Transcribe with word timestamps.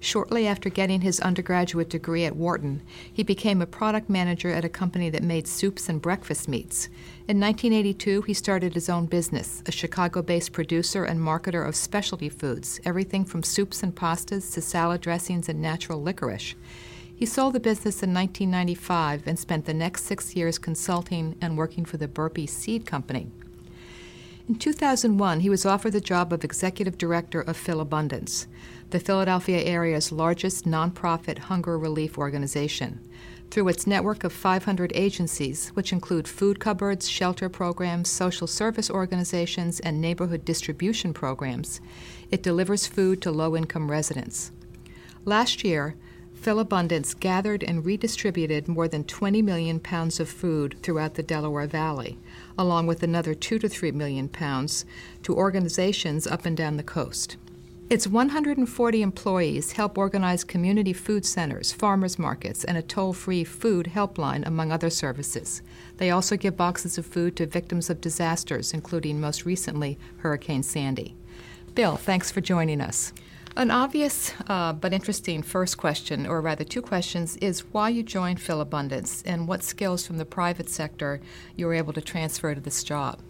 Shortly 0.00 0.46
after 0.46 0.70
getting 0.70 1.00
his 1.00 1.20
undergraduate 1.20 1.90
degree 1.90 2.24
at 2.24 2.36
Wharton, 2.36 2.82
he 3.12 3.22
became 3.22 3.60
a 3.60 3.66
product 3.66 4.08
manager 4.08 4.50
at 4.50 4.64
a 4.64 4.68
company 4.68 5.10
that 5.10 5.22
made 5.22 5.48
soups 5.48 5.88
and 5.88 6.00
breakfast 6.00 6.48
meats. 6.48 6.86
In 7.26 7.40
1982, 7.40 8.22
he 8.22 8.34
started 8.34 8.74
his 8.74 8.88
own 8.88 9.06
business, 9.06 9.62
a 9.66 9.72
Chicago 9.72 10.22
based 10.22 10.52
producer 10.52 11.04
and 11.04 11.20
marketer 11.20 11.66
of 11.66 11.74
specialty 11.74 12.28
foods, 12.28 12.80
everything 12.84 13.24
from 13.24 13.42
soups 13.42 13.82
and 13.82 13.94
pastas 13.94 14.52
to 14.54 14.60
salad 14.60 15.00
dressings 15.00 15.48
and 15.48 15.60
natural 15.60 16.00
licorice. 16.00 16.54
He 17.14 17.26
sold 17.26 17.54
the 17.54 17.60
business 17.60 18.04
in 18.04 18.14
1995 18.14 19.26
and 19.26 19.36
spent 19.36 19.64
the 19.64 19.74
next 19.74 20.04
six 20.04 20.36
years 20.36 20.56
consulting 20.56 21.36
and 21.40 21.58
working 21.58 21.84
for 21.84 21.96
the 21.96 22.06
Burpee 22.06 22.46
Seed 22.46 22.86
Company. 22.86 23.32
In 24.48 24.54
2001, 24.54 25.40
he 25.40 25.50
was 25.50 25.66
offered 25.66 25.92
the 25.92 26.00
job 26.00 26.32
of 26.32 26.42
executive 26.42 26.96
director 26.96 27.42
of 27.42 27.54
Philabundance, 27.54 28.46
the 28.88 28.98
Philadelphia 28.98 29.58
area's 29.58 30.10
largest 30.10 30.64
nonprofit 30.64 31.38
hunger 31.38 31.78
relief 31.78 32.16
organization. 32.16 32.98
Through 33.50 33.68
its 33.68 33.86
network 33.86 34.24
of 34.24 34.32
500 34.32 34.90
agencies, 34.94 35.68
which 35.74 35.92
include 35.92 36.26
food 36.26 36.60
cupboards, 36.60 37.10
shelter 37.10 37.50
programs, 37.50 38.08
social 38.08 38.46
service 38.46 38.88
organizations, 38.88 39.80
and 39.80 40.00
neighborhood 40.00 40.46
distribution 40.46 41.12
programs, 41.12 41.82
it 42.30 42.42
delivers 42.42 42.86
food 42.86 43.20
to 43.20 43.30
low 43.30 43.54
income 43.54 43.90
residents. 43.90 44.50
Last 45.26 45.62
year, 45.62 45.94
Philabundance 46.40 47.14
gathered 47.14 47.64
and 47.64 47.84
redistributed 47.84 48.68
more 48.68 48.86
than 48.86 49.04
20 49.04 49.42
million 49.42 49.80
pounds 49.80 50.20
of 50.20 50.28
food 50.28 50.76
throughout 50.82 51.14
the 51.14 51.22
Delaware 51.22 51.66
Valley, 51.66 52.16
along 52.56 52.86
with 52.86 53.02
another 53.02 53.34
2 53.34 53.58
to 53.58 53.68
3 53.68 53.90
million 53.92 54.28
pounds 54.28 54.84
to 55.24 55.34
organizations 55.34 56.26
up 56.26 56.46
and 56.46 56.56
down 56.56 56.76
the 56.76 56.82
coast. 56.82 57.36
Its 57.90 58.06
140 58.06 59.02
employees 59.02 59.72
help 59.72 59.98
organize 59.98 60.44
community 60.44 60.92
food 60.92 61.26
centers, 61.26 61.72
farmers 61.72 62.18
markets, 62.18 62.62
and 62.62 62.76
a 62.76 62.82
toll 62.82 63.12
free 63.12 63.42
food 63.44 63.90
helpline, 63.94 64.46
among 64.46 64.70
other 64.70 64.90
services. 64.90 65.62
They 65.96 66.10
also 66.10 66.36
give 66.36 66.56
boxes 66.56 66.98
of 66.98 67.06
food 67.06 67.34
to 67.36 67.46
victims 67.46 67.90
of 67.90 68.00
disasters, 68.00 68.72
including 68.72 69.20
most 69.20 69.44
recently 69.44 69.98
Hurricane 70.18 70.62
Sandy. 70.62 71.16
Bill, 71.74 71.96
thanks 71.96 72.30
for 72.30 72.40
joining 72.40 72.80
us. 72.80 73.12
An 73.58 73.72
obvious 73.72 74.32
uh, 74.46 74.72
but 74.72 74.92
interesting 74.92 75.42
first 75.42 75.78
question, 75.78 76.28
or 76.28 76.40
rather 76.40 76.62
two 76.62 76.80
questions, 76.80 77.36
is 77.38 77.64
why 77.72 77.88
you 77.88 78.04
joined 78.04 78.40
Philabundance 78.40 79.20
and 79.22 79.48
what 79.48 79.64
skills 79.64 80.06
from 80.06 80.18
the 80.18 80.24
private 80.24 80.70
sector 80.70 81.20
you 81.56 81.66
were 81.66 81.74
able 81.74 81.92
to 81.94 82.00
transfer 82.00 82.54
to 82.54 82.60
this 82.60 82.84
job. 82.84 83.20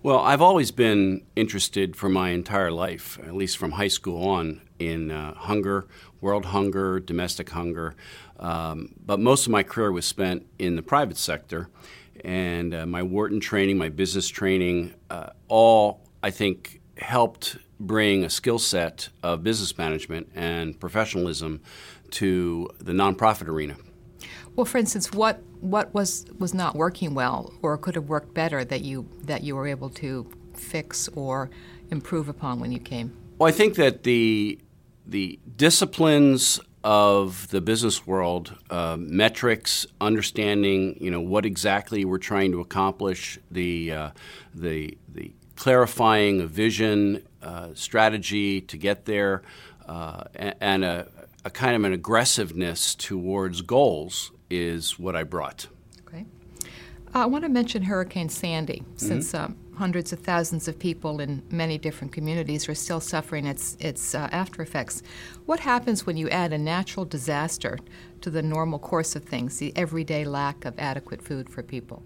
Well, 0.00 0.20
I've 0.20 0.40
always 0.40 0.70
been 0.70 1.22
interested 1.34 1.96
for 1.96 2.08
my 2.08 2.28
entire 2.28 2.70
life, 2.70 3.18
at 3.26 3.34
least 3.34 3.58
from 3.58 3.72
high 3.72 3.88
school 3.88 4.28
on, 4.28 4.60
in 4.78 5.10
uh, 5.10 5.34
hunger, 5.34 5.88
world 6.20 6.44
hunger, 6.44 7.00
domestic 7.00 7.50
hunger. 7.50 7.96
Um, 8.38 8.94
but 9.04 9.18
most 9.18 9.44
of 9.44 9.50
my 9.50 9.64
career 9.64 9.90
was 9.90 10.06
spent 10.06 10.46
in 10.56 10.76
the 10.76 10.82
private 10.82 11.16
sector. 11.16 11.68
And 12.24 12.72
uh, 12.72 12.86
my 12.86 13.02
Wharton 13.02 13.40
training, 13.40 13.78
my 13.78 13.88
business 13.88 14.28
training, 14.28 14.94
uh, 15.10 15.30
all, 15.48 16.00
I 16.22 16.30
think, 16.30 16.80
helped 16.96 17.56
bring 17.80 18.24
a 18.24 18.30
skill 18.30 18.58
set 18.58 19.08
of 19.22 19.42
business 19.42 19.76
management 19.76 20.30
and 20.34 20.78
professionalism 20.78 21.60
to 22.10 22.68
the 22.78 22.92
nonprofit 22.92 23.48
arena. 23.48 23.76
Well, 24.56 24.64
for 24.64 24.78
instance, 24.78 25.12
what 25.12 25.42
what 25.60 25.92
was 25.94 26.26
was 26.38 26.54
not 26.54 26.76
working 26.76 27.14
well, 27.14 27.52
or 27.62 27.76
could 27.76 27.96
have 27.96 28.08
worked 28.08 28.34
better 28.34 28.64
that 28.64 28.82
you 28.82 29.08
that 29.24 29.42
you 29.42 29.56
were 29.56 29.66
able 29.66 29.90
to 29.90 30.30
fix 30.54 31.08
or 31.08 31.50
improve 31.90 32.28
upon 32.28 32.60
when 32.60 32.70
you 32.70 32.78
came? 32.78 33.16
Well, 33.38 33.48
I 33.48 33.52
think 33.52 33.74
that 33.74 34.04
the 34.04 34.58
the 35.06 35.38
disciplines 35.56 36.60
of 36.84 37.48
the 37.48 37.60
business 37.60 38.06
world, 38.06 38.54
uh, 38.70 38.96
metrics, 38.98 39.86
understanding, 40.00 40.98
you 41.00 41.10
know, 41.10 41.20
what 41.20 41.46
exactly 41.46 42.04
we're 42.04 42.18
trying 42.18 42.52
to 42.52 42.60
accomplish, 42.60 43.38
the 43.50 43.90
uh, 43.90 44.10
the 44.54 44.96
the 45.08 45.32
clarifying 45.56 46.40
a 46.40 46.46
vision, 46.46 47.26
strategy 47.74 48.60
to 48.60 48.76
get 48.76 49.04
there, 49.04 49.42
uh, 49.86 50.24
and, 50.34 50.54
and 50.60 50.84
a, 50.84 51.08
a 51.44 51.50
kind 51.50 51.76
of 51.76 51.84
an 51.84 51.92
aggressiveness 51.92 52.94
towards 52.94 53.62
goals 53.62 54.32
is 54.50 54.98
what 54.98 55.14
I 55.16 55.24
brought. 55.24 55.66
Okay. 56.06 56.24
Uh, 57.14 57.20
I 57.20 57.26
want 57.26 57.44
to 57.44 57.50
mention 57.50 57.82
Hurricane 57.82 58.28
Sandy, 58.28 58.82
since 58.96 59.32
mm-hmm. 59.32 59.52
uh, 59.52 59.78
hundreds 59.78 60.12
of 60.12 60.20
thousands 60.20 60.68
of 60.68 60.78
people 60.78 61.20
in 61.20 61.42
many 61.50 61.78
different 61.78 62.12
communities 62.12 62.68
are 62.68 62.74
still 62.74 63.00
suffering 63.00 63.46
its, 63.46 63.76
its 63.80 64.14
uh, 64.14 64.28
after 64.32 64.62
effects. 64.62 65.02
What 65.46 65.60
happens 65.60 66.06
when 66.06 66.16
you 66.16 66.28
add 66.30 66.52
a 66.52 66.58
natural 66.58 67.04
disaster 67.04 67.78
to 68.20 68.30
the 68.30 68.42
normal 68.42 68.78
course 68.78 69.16
of 69.16 69.24
things, 69.24 69.58
the 69.58 69.72
everyday 69.76 70.24
lack 70.24 70.64
of 70.64 70.78
adequate 70.78 71.22
food 71.22 71.50
for 71.50 71.62
people? 71.62 72.02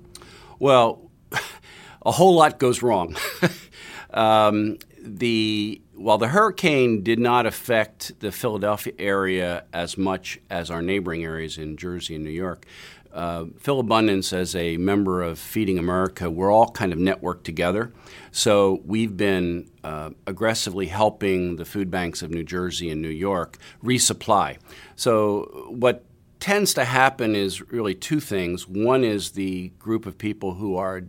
Well, 0.59 1.11
a 2.03 2.11
whole 2.11 2.35
lot 2.35 2.59
goes 2.59 2.83
wrong. 2.83 3.17
um, 4.11 4.79
the 5.03 5.81
while 5.95 6.19
the 6.19 6.29
hurricane 6.29 7.03
did 7.03 7.19
not 7.19 7.47
affect 7.47 8.21
the 8.21 8.31
Philadelphia 8.31 8.93
area 8.99 9.65
as 9.73 9.99
much 9.99 10.39
as 10.49 10.71
our 10.71 10.81
neighboring 10.81 11.25
areas 11.25 11.59
in 11.59 11.77
Jersey 11.77 12.15
and 12.15 12.25
New 12.25 12.31
York, 12.31 12.67
uh, 13.13 13.47
Philabundance, 13.59 14.33
as 14.33 14.55
a 14.55 14.77
member 14.77 15.23
of 15.23 15.39
Feeding 15.39 15.79
America, 15.79 16.31
we're 16.31 16.53
all 16.53 16.71
kind 16.71 16.93
of 16.93 16.99
networked 16.99 17.43
together. 17.43 17.93
So 18.31 18.83
we've 18.85 19.17
been 19.17 19.71
uh, 19.83 20.11
aggressively 20.27 20.87
helping 20.87 21.57
the 21.57 21.65
food 21.65 21.91
banks 21.91 22.23
of 22.23 22.31
New 22.31 22.45
Jersey 22.45 22.91
and 22.91 23.01
New 23.01 23.09
York 23.09 23.59
resupply. 23.83 24.59
So 24.95 25.67
what 25.71 26.05
tends 26.39 26.75
to 26.75 26.85
happen 26.85 27.35
is 27.35 27.61
really 27.73 27.95
two 27.95 28.21
things. 28.21 28.69
One 28.69 29.03
is 29.03 29.33
the 29.33 29.71
group 29.79 30.07
of 30.07 30.19
people 30.19 30.55
who 30.55 30.77
are 30.77 31.03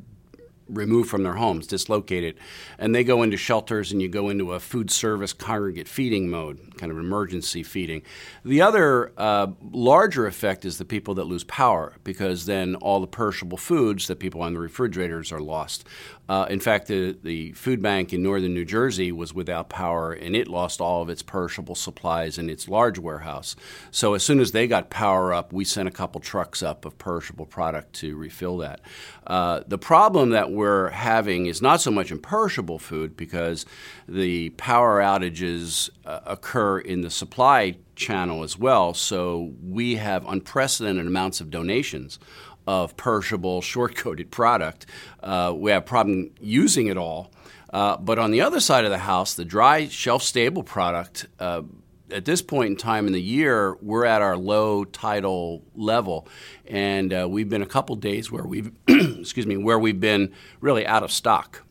removed 0.69 1.09
from 1.09 1.23
their 1.23 1.33
homes, 1.33 1.67
dislocated, 1.67 2.35
and 2.77 2.93
they 2.93 3.03
go 3.03 3.23
into 3.23 3.37
shelters 3.37 3.91
and 3.91 4.01
you 4.01 4.07
go 4.07 4.29
into 4.29 4.53
a 4.53 4.59
food 4.59 4.91
service 4.91 5.33
congregate 5.33 5.87
feeding 5.87 6.29
mode, 6.29 6.77
kind 6.77 6.91
of 6.91 6.97
emergency 6.97 7.63
feeding. 7.63 8.01
The 8.45 8.61
other 8.61 9.11
uh, 9.17 9.47
larger 9.71 10.27
effect 10.27 10.65
is 10.65 10.77
the 10.77 10.85
people 10.85 11.15
that 11.15 11.25
lose 11.25 11.43
power 11.43 11.93
because 12.03 12.45
then 12.45 12.75
all 12.75 12.99
the 12.99 13.07
perishable 13.07 13.57
foods 13.57 14.07
that 14.07 14.19
people 14.19 14.41
on 14.41 14.53
the 14.53 14.59
refrigerators 14.59 15.31
are 15.31 15.41
lost. 15.41 15.85
Uh, 16.29 16.45
in 16.47 16.59
fact, 16.59 16.87
the, 16.87 17.17
the 17.23 17.51
food 17.53 17.81
bank 17.81 18.13
in 18.13 18.21
northern 18.21 18.53
New 18.53 18.65
Jersey 18.65 19.11
was 19.11 19.33
without 19.33 19.67
power 19.67 20.13
and 20.13 20.35
it 20.35 20.47
lost 20.47 20.79
all 20.79 21.01
of 21.01 21.09
its 21.09 21.23
perishable 21.23 21.73
supplies 21.73 22.37
in 22.37 22.49
its 22.49 22.69
large 22.69 22.99
warehouse. 22.99 23.55
So 23.89 24.13
as 24.13 24.23
soon 24.23 24.39
as 24.39 24.51
they 24.51 24.67
got 24.67 24.91
power 24.91 25.33
up, 25.33 25.51
we 25.51 25.65
sent 25.65 25.87
a 25.87 25.91
couple 25.91 26.21
trucks 26.21 26.61
up 26.61 26.85
of 26.85 26.99
perishable 26.99 27.47
product 27.47 27.93
to 27.93 28.15
refill 28.15 28.57
that. 28.57 28.81
Uh, 29.25 29.61
the 29.67 29.79
problem 29.79 30.29
that 30.29 30.51
we're 30.59 30.89
having 30.89 31.45
is 31.45 31.61
not 31.61 31.79
so 31.79 31.89
much 31.89 32.11
in 32.11 32.19
perishable 32.19 32.77
food 32.77 33.15
because 33.15 33.65
the 34.09 34.49
power 34.51 34.99
outages 34.99 35.89
uh, 36.05 36.19
occur 36.25 36.79
in 36.79 36.99
the 36.99 37.09
supply 37.09 37.77
channel 37.95 38.43
as 38.43 38.57
well. 38.57 38.93
So 38.93 39.53
we 39.63 39.95
have 39.95 40.27
unprecedented 40.27 41.07
amounts 41.07 41.39
of 41.39 41.49
donations 41.49 42.19
of 42.67 42.97
perishable, 42.97 43.61
short 43.73 43.95
coded 43.95 44.31
product. 44.31 44.85
Uh, 45.23 45.53
we 45.55 45.71
have 45.71 45.83
a 45.83 45.85
problem 45.85 46.31
using 46.41 46.87
it 46.87 46.97
all. 46.97 47.31
Uh, 47.71 47.95
but 47.95 48.19
on 48.19 48.31
the 48.31 48.41
other 48.41 48.59
side 48.59 48.83
of 48.83 48.91
the 48.91 49.05
house, 49.13 49.35
the 49.35 49.45
dry, 49.45 49.87
shelf 49.87 50.23
stable 50.23 50.63
product, 50.63 51.27
uh, 51.39 51.61
at 52.11 52.25
this 52.25 52.41
point 52.41 52.71
in 52.71 52.75
time 52.75 53.07
in 53.07 53.13
the 53.13 53.21
year, 53.21 53.75
we're 53.81 54.05
at 54.05 54.21
our 54.21 54.37
low 54.37 54.85
tidal 54.85 55.63
level, 55.75 56.27
and 56.67 57.13
uh, 57.13 57.27
we've 57.29 57.49
been 57.49 57.61
a 57.61 57.67
couple 57.67 57.95
days 57.95 58.31
where 58.31 58.43
we've, 58.43 58.71
excuse 58.87 59.45
me, 59.45 59.57
where 59.57 59.79
we've 59.79 59.99
been 59.99 60.33
really 60.61 60.85
out 60.85 61.03
of 61.03 61.11
stock. 61.11 61.63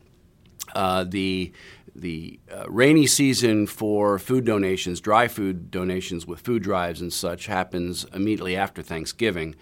Uh, 0.74 1.04
the 1.04 1.52
the 1.94 2.38
uh, 2.52 2.64
rainy 2.68 3.08
season 3.08 3.66
for 3.66 4.20
food 4.20 4.44
donations, 4.44 5.00
dry 5.00 5.26
food 5.26 5.68
donations 5.70 6.26
with 6.26 6.38
food 6.38 6.62
drives 6.62 7.00
and 7.00 7.12
such, 7.12 7.46
happens 7.46 8.06
immediately 8.14 8.54
after 8.54 8.82
Thanksgiving 8.82 9.56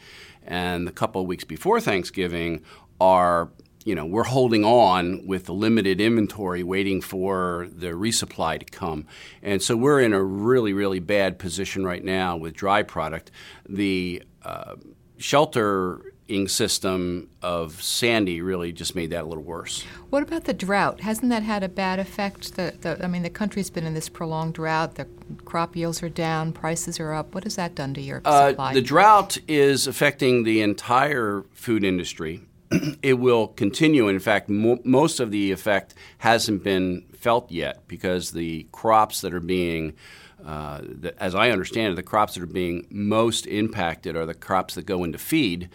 and 0.46 0.86
the 0.86 0.92
couple 0.92 1.20
of 1.20 1.26
weeks 1.26 1.44
before 1.44 1.80
Thanksgiving 1.80 2.62
are 3.00 3.50
you 3.86 3.94
know 3.94 4.04
we're 4.04 4.24
holding 4.24 4.64
on 4.64 5.26
with 5.26 5.46
the 5.46 5.54
limited 5.54 6.00
inventory 6.00 6.62
waiting 6.62 7.00
for 7.00 7.68
the 7.70 7.88
resupply 7.88 8.58
to 8.58 8.66
come 8.66 9.06
and 9.42 9.62
so 9.62 9.74
we're 9.74 10.00
in 10.00 10.12
a 10.12 10.22
really 10.22 10.74
really 10.74 11.00
bad 11.00 11.38
position 11.38 11.86
right 11.86 12.04
now 12.04 12.36
with 12.36 12.52
dry 12.52 12.82
product 12.82 13.30
the 13.66 14.22
uh, 14.42 14.74
shelter 15.16 16.12
system 16.48 17.28
of 17.40 17.80
Sandy 17.80 18.40
really 18.40 18.72
just 18.72 18.96
made 18.96 19.10
that 19.10 19.22
a 19.22 19.26
little 19.26 19.44
worse. 19.44 19.84
What 20.10 20.24
about 20.24 20.42
the 20.42 20.52
drought? 20.52 21.00
Hasn't 21.00 21.30
that 21.30 21.44
had 21.44 21.62
a 21.62 21.68
bad 21.68 22.00
effect? 22.00 22.56
The, 22.56 22.74
the, 22.80 23.04
I 23.04 23.06
mean, 23.06 23.22
the 23.22 23.30
country's 23.30 23.70
been 23.70 23.86
in 23.86 23.94
this 23.94 24.08
prolonged 24.08 24.54
drought. 24.54 24.96
The 24.96 25.06
crop 25.44 25.76
yields 25.76 26.02
are 26.02 26.08
down, 26.08 26.52
prices 26.52 26.98
are 26.98 27.12
up. 27.12 27.32
What 27.32 27.44
has 27.44 27.54
that 27.54 27.76
done 27.76 27.94
to 27.94 28.00
your 28.00 28.22
uh, 28.24 28.48
supply? 28.48 28.74
The 28.74 28.82
drought 28.82 29.38
is 29.46 29.86
affecting 29.86 30.42
the 30.42 30.62
entire 30.62 31.44
food 31.52 31.84
industry. 31.84 32.42
it 33.02 33.14
will 33.14 33.48
continue. 33.48 34.08
In 34.08 34.18
fact, 34.18 34.48
mo- 34.48 34.80
most 34.84 35.20
of 35.20 35.30
the 35.30 35.52
effect 35.52 35.94
hasn't 36.18 36.62
been 36.62 37.04
felt 37.12 37.50
yet 37.50 37.86
because 37.88 38.32
the 38.32 38.66
crops 38.72 39.20
that 39.20 39.34
are 39.34 39.40
being 39.40 39.94
uh, 40.44 40.80
the, 40.82 41.14
as 41.22 41.34
I 41.34 41.50
understand 41.50 41.92
it, 41.92 41.96
the 41.96 42.02
crops 42.02 42.34
that 42.34 42.42
are 42.42 42.46
being 42.46 42.86
most 42.90 43.46
impacted 43.46 44.16
are 44.16 44.26
the 44.26 44.34
crops 44.34 44.74
that 44.74 44.86
go 44.86 45.02
into 45.02 45.18
feed 45.18 45.70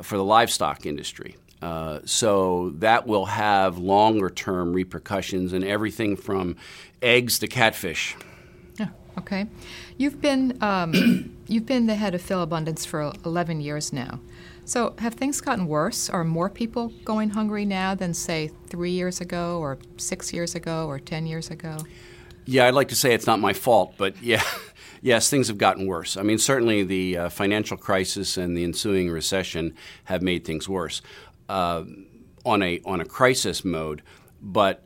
for 0.00 0.16
the 0.16 0.24
livestock 0.24 0.86
industry. 0.86 1.36
Uh, 1.60 2.00
so 2.04 2.70
that 2.76 3.06
will 3.06 3.26
have 3.26 3.78
longer 3.78 4.28
term 4.28 4.72
repercussions 4.72 5.52
in 5.52 5.64
everything 5.64 6.16
from 6.16 6.56
eggs 7.00 7.38
to 7.38 7.46
catfish. 7.46 8.16
Oh, 8.80 8.88
okay. 9.18 9.46
You've 9.96 10.20
been, 10.20 10.58
um, 10.60 11.36
you've 11.46 11.66
been 11.66 11.86
the 11.86 11.94
head 11.94 12.14
of 12.14 12.22
Philabundance 12.22 12.84
for 12.84 13.12
11 13.24 13.60
years 13.60 13.92
now. 13.92 14.20
So 14.64 14.94
have 14.98 15.14
things 15.14 15.40
gotten 15.40 15.66
worse? 15.66 16.08
Are 16.08 16.24
more 16.24 16.48
people 16.48 16.88
going 17.04 17.30
hungry 17.30 17.64
now 17.64 17.94
than, 17.94 18.14
say, 18.14 18.50
three 18.68 18.92
years 18.92 19.20
ago, 19.20 19.58
or 19.58 19.78
six 19.96 20.32
years 20.32 20.54
ago, 20.54 20.86
or 20.86 20.98
10 20.98 21.26
years 21.26 21.50
ago? 21.50 21.78
Yeah, 22.44 22.66
I'd 22.66 22.74
like 22.74 22.88
to 22.88 22.96
say 22.96 23.14
it's 23.14 23.26
not 23.26 23.40
my 23.40 23.52
fault, 23.52 23.94
but 23.96 24.20
yeah, 24.22 24.42
yes, 25.02 25.28
things 25.28 25.48
have 25.48 25.58
gotten 25.58 25.86
worse. 25.86 26.16
I 26.16 26.22
mean, 26.22 26.38
certainly 26.38 26.84
the 26.84 27.16
uh, 27.16 27.28
financial 27.28 27.76
crisis 27.76 28.36
and 28.36 28.56
the 28.56 28.64
ensuing 28.64 29.10
recession 29.10 29.74
have 30.04 30.22
made 30.22 30.44
things 30.44 30.68
worse 30.68 31.02
uh, 31.48 31.84
on 32.44 32.62
a 32.62 32.80
on 32.84 33.00
a 33.00 33.04
crisis 33.04 33.64
mode. 33.64 34.02
But 34.40 34.84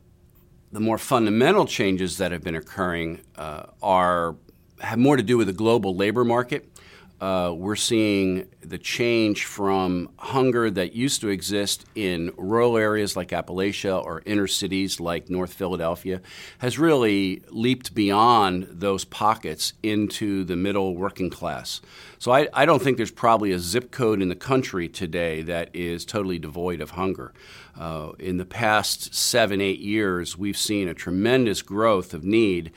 the 0.71 0.79
more 0.79 0.97
fundamental 0.97 1.65
changes 1.65 2.17
that 2.17 2.31
have 2.31 2.43
been 2.43 2.55
occurring 2.55 3.21
uh, 3.35 3.63
are 3.81 4.35
have 4.79 4.99
more 4.99 5.17
to 5.17 5.23
do 5.23 5.37
with 5.37 5.47
the 5.47 5.53
global 5.53 5.95
labor 5.95 6.23
market 6.23 6.69
uh, 7.19 7.51
we're 7.55 7.75
seeing 7.75 8.47
the 8.61 8.77
change 8.77 9.45
from 9.45 10.09
hunger 10.19 10.69
that 10.69 10.93
used 10.93 11.19
to 11.21 11.29
exist 11.29 11.83
in 11.95 12.31
rural 12.37 12.77
areas 12.77 13.15
like 13.15 13.29
Appalachia 13.29 14.03
or 14.03 14.21
inner 14.27 14.45
cities 14.45 14.99
like 14.99 15.27
North 15.27 15.53
Philadelphia 15.53 16.21
has 16.59 16.77
really 16.77 17.41
leaped 17.49 17.95
beyond 17.95 18.67
those 18.69 19.03
pockets 19.03 19.73
into 19.81 20.43
the 20.43 20.55
middle 20.55 20.95
working 20.95 21.31
class. 21.31 21.81
So 22.19 22.31
I, 22.31 22.49
I 22.53 22.65
don't 22.65 22.83
think 22.83 22.97
there's 22.97 23.09
probably 23.09 23.51
a 23.51 23.59
zip 23.59 23.89
code 23.89 24.21
in 24.21 24.29
the 24.29 24.35
country 24.35 24.87
today 24.87 25.41
that 25.43 25.75
is 25.75 26.05
totally 26.05 26.37
devoid 26.37 26.81
of 26.81 26.91
hunger. 26.91 27.33
Uh, 27.75 28.11
in 28.19 28.37
the 28.37 28.45
past 28.45 29.15
seven, 29.15 29.59
eight 29.59 29.79
years, 29.79 30.37
we've 30.37 30.57
seen 30.57 30.87
a 30.87 30.93
tremendous 30.93 31.63
growth 31.63 32.13
of 32.13 32.23
need 32.23 32.71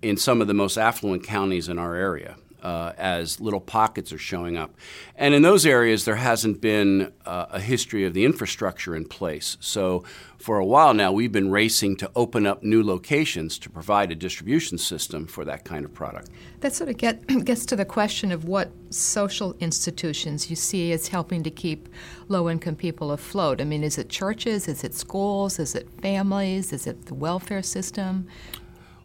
in 0.00 0.16
some 0.16 0.40
of 0.40 0.46
the 0.46 0.54
most 0.54 0.76
affluent 0.76 1.24
counties 1.24 1.68
in 1.68 1.76
our 1.76 1.96
area 1.96 2.36
uh, 2.62 2.92
as 2.98 3.40
little 3.40 3.60
pockets 3.60 4.12
are 4.12 4.18
showing 4.18 4.56
up. 4.56 4.74
And 5.16 5.34
in 5.34 5.42
those 5.42 5.66
areas, 5.66 6.04
there 6.04 6.16
hasn't 6.16 6.60
been 6.60 7.12
uh, 7.26 7.46
a 7.50 7.60
history 7.60 8.04
of 8.04 8.14
the 8.14 8.24
infrastructure 8.24 8.94
in 8.94 9.04
place. 9.04 9.56
So 9.60 10.04
for 10.38 10.58
a 10.58 10.64
while 10.64 10.94
now, 10.94 11.12
we've 11.12 11.32
been 11.32 11.50
racing 11.50 11.96
to 11.96 12.10
open 12.16 12.46
up 12.46 12.62
new 12.62 12.82
locations 12.82 13.58
to 13.58 13.68
provide 13.68 14.10
a 14.10 14.14
distribution 14.14 14.78
system 14.78 15.26
for 15.26 15.44
that 15.44 15.64
kind 15.64 15.84
of 15.84 15.92
product. 15.92 16.30
That 16.60 16.74
sort 16.74 16.88
of 16.88 16.96
get, 16.96 17.26
gets 17.44 17.66
to 17.66 17.76
the 17.76 17.84
question 17.84 18.32
of 18.32 18.44
what 18.44 18.70
social 18.88 19.54
institutions 19.60 20.48
you 20.48 20.56
see 20.56 20.92
as 20.92 21.08
helping 21.08 21.42
to 21.42 21.50
keep 21.50 21.88
low 22.28 22.48
income 22.48 22.76
people 22.76 23.12
afloat. 23.12 23.60
I 23.60 23.64
mean, 23.64 23.84
is 23.84 23.98
it 23.98 24.08
churches? 24.08 24.66
Is 24.66 24.82
it 24.82 24.94
schools? 24.94 25.58
Is 25.58 25.74
it 25.74 25.88
families? 26.00 26.72
Is 26.72 26.86
it 26.86 27.06
the 27.06 27.14
welfare 27.14 27.62
system? 27.62 28.26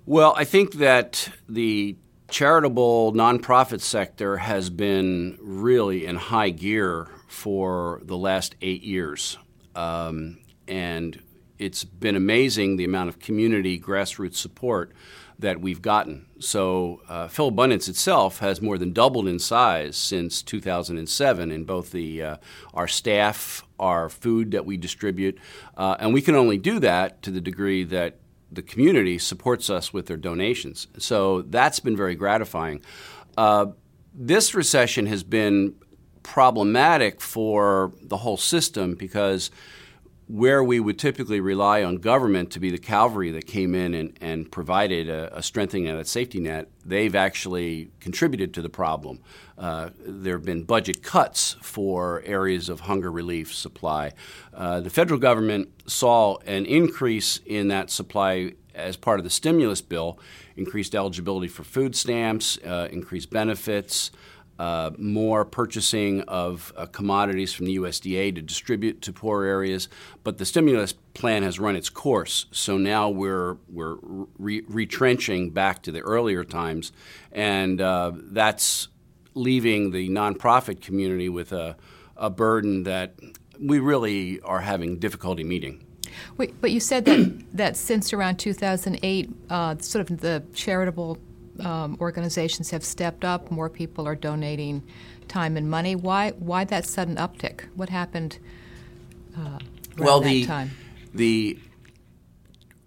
Well, 0.06 0.34
I 0.38 0.46
think 0.46 0.74
that 0.74 1.30
the 1.50 1.98
charitable 2.30 3.14
nonprofit 3.14 3.82
sector 3.82 4.38
has 4.38 4.70
been 4.70 5.38
really 5.42 6.06
in 6.06 6.16
high 6.16 6.50
gear 6.50 7.08
for 7.28 8.02
the 8.04 8.18
last 8.18 8.56
eight 8.62 8.84
years. 8.84 9.38
Um, 9.76 10.40
and 10.68 11.22
it's 11.60 11.84
been 11.84 12.16
amazing 12.16 12.76
the 12.76 12.86
amount 12.86 13.10
of 13.10 13.20
community 13.20 13.80
grassroots 13.80 14.36
support 14.36 14.92
that 15.38 15.60
we've 15.60 15.82
gotten. 15.82 16.26
So, 16.40 17.02
uh, 17.10 17.28
Philabundance 17.28 17.88
itself 17.88 18.40
has 18.40 18.62
more 18.62 18.78
than 18.78 18.94
doubled 18.94 19.28
in 19.28 19.40
size 19.40 19.98
since 19.98 20.42
2007 20.42 21.52
in 21.52 21.66
both 21.66 21.92
the 21.92 22.24
uh, 22.24 22.38
our 22.74 22.88
staff, 22.88 23.66
our 23.80 24.10
food 24.10 24.52
that 24.52 24.66
we 24.66 24.78
distribute, 24.78 25.38
uh, 25.78 25.98
and 26.00 26.14
we 26.14 26.22
can 26.22 26.36
only 26.36 26.58
do 26.58 26.80
that 26.80 27.22
to 27.24 27.32
the 27.32 27.42
degree 27.42 27.84
that 27.84 28.18
the 28.56 28.62
community 28.62 29.18
supports 29.18 29.70
us 29.70 29.94
with 29.94 30.08
their 30.08 30.18
donations. 30.18 30.88
So 30.98 31.42
that's 31.44 31.80
been 31.80 31.96
very 31.96 32.16
gratifying. 32.16 32.82
Uh, 33.38 33.68
this 34.14 34.56
recession 34.56 35.06
has 35.08 35.24
been 35.24 35.76
problematic 36.24 37.22
for 37.22 37.94
the 38.02 38.18
whole 38.18 38.38
system 38.38 38.96
because 38.96 39.52
where 40.28 40.64
we 40.64 40.80
would 40.80 40.98
typically 40.98 41.40
rely 41.40 41.84
on 41.84 41.98
government 41.98 42.52
to 42.52 42.60
be 42.60 42.72
the 42.72 42.78
cavalry 42.80 43.30
that 43.32 43.46
came 43.46 43.76
in 43.76 43.94
and, 43.94 44.18
and 44.22 44.52
provided 44.52 45.08
a, 45.08 45.38
a 45.38 45.44
strengthening 45.44 45.88
of 45.88 45.98
that 45.98 46.08
safety 46.08 46.40
net, 46.40 46.68
they've 46.84 47.16
actually 47.16 47.92
contributed 48.00 48.54
to 48.54 48.62
the 48.62 48.70
problem. 48.70 49.20
Uh, 49.58 49.90
there 50.00 50.36
have 50.36 50.46
been 50.46 50.64
budget 50.64 51.04
cuts 51.04 51.56
for 51.62 52.24
areas 52.26 52.70
of 52.70 52.82
hunger 52.82 53.12
relief 53.12 53.54
supply. 53.54 54.12
Uh, 54.54 54.80
the 54.80 54.90
federal 54.90 55.20
government 55.20 55.70
saw 55.86 56.38
an 56.46 56.66
increase 56.66 57.40
in 57.46 57.68
that 57.68 57.92
supply 57.92 58.52
as 58.74 58.98
part 58.98 59.20
of 59.20 59.24
the 59.24 59.30
stimulus 59.30 59.82
bill, 59.82 60.20
increased 60.58 60.96
eligibility 60.96 61.48
for 61.48 61.64
food 61.64 61.96
stamps, 61.96 62.58
uh, 62.66 62.90
increased 62.92 63.30
benefits 63.30 64.12
uh, 64.58 64.92
more 64.98 65.44
purchasing 65.46 66.22
of 66.22 66.72
uh, 66.78 66.86
commodities 66.86 67.54
from 67.54 67.66
the 67.66 67.78
USDA 67.78 68.34
to 68.36 68.42
distribute 68.42 69.02
to 69.02 69.14
poor 69.14 69.44
areas. 69.44 69.90
But 70.24 70.38
the 70.38 70.46
stimulus 70.46 70.94
plan 71.14 71.44
has 71.44 71.60
run 71.60 71.76
its 71.76 71.90
course, 71.90 72.46
so 72.52 72.78
now 72.78 73.10
we're 73.10 73.58
we're 73.70 73.98
re- 74.38 74.64
retrenching 74.68 75.52
back 75.52 75.82
to 75.84 75.92
the 75.92 76.02
earlier 76.02 76.44
times, 76.44 76.92
and 77.32 77.82
uh, 77.82 78.12
that's 78.16 78.88
leaving 79.34 79.92
the 79.92 80.10
nonprofit 80.10 80.82
community 80.82 81.28
with 81.28 81.52
a, 81.52 81.76
a 82.16 82.30
burden 82.30 82.84
that 82.84 83.16
we 83.60 83.80
really 83.80 84.40
are 84.42 84.62
having 84.62 84.98
difficulty 84.98 85.44
meeting. 85.44 85.86
Wait, 86.38 86.60
but 86.62 86.72
you 86.72 86.80
said 86.80 87.06
that 87.06 87.44
that 87.54 87.78
since 87.78 88.14
around 88.14 88.38
2008, 88.38 89.30
uh, 89.50 89.76
sort 89.80 90.10
of 90.10 90.22
the 90.22 90.44
charitable 90.54 91.18
um, 91.64 91.98
organizations 92.00 92.72
have 92.72 92.84
stepped 92.84 93.24
up. 93.24 93.52
More 93.52 93.70
people 93.70 94.08
are 94.08 94.16
donating 94.16 94.84
time 95.28 95.58
and 95.58 95.70
money. 95.70 95.96
Why? 95.96 96.32
Why 96.32 96.64
that 96.66 96.86
sudden 96.86 97.16
uptick? 97.16 97.66
What 97.76 97.90
happened? 97.90 98.40
Uh, 99.38 99.60
well, 99.98 100.20
the 100.20 100.46
time? 100.46 100.72
the 101.14 101.60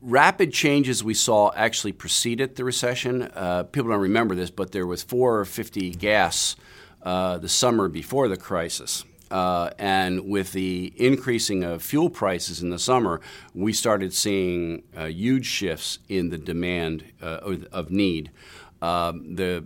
rapid 0.01 0.53
changes 0.53 1.03
we 1.03 1.15
saw 1.15 1.51
actually 1.55 1.93
preceded 1.93 2.57
the 2.57 2.65
recession. 2.65 3.23
Uh, 3.23 3.65
people 3.65 3.91
don't 3.91 4.01
remember 4.01 4.35
this, 4.35 4.51
but 4.51 4.73
there 4.73 4.87
was 4.87 5.03
450 5.03 5.91
gas 5.93 6.57
uh, 7.03 7.39
the 7.39 7.49
summer 7.49 7.89
before 7.89 8.29
the 8.29 8.37
crisis. 8.37 9.05
Uh, 9.31 9.71
and 9.79 10.27
with 10.27 10.53
the 10.53 10.93
increasing 10.97 11.63
of 11.63 11.83
fuel 11.83 12.09
prices 12.09 12.63
in 12.63 12.71
the 12.71 12.79
summer, 12.79 13.21
we 13.55 13.73
started 13.73 14.15
seeing 14.15 14.83
uh, 14.97 15.05
huge 15.05 15.45
shifts 15.45 15.99
in 16.09 16.31
the 16.31 16.39
demand 16.39 17.05
uh, 17.21 17.57
of 17.73 17.91
need. 17.91 18.31
Um, 18.81 19.35
the 19.35 19.65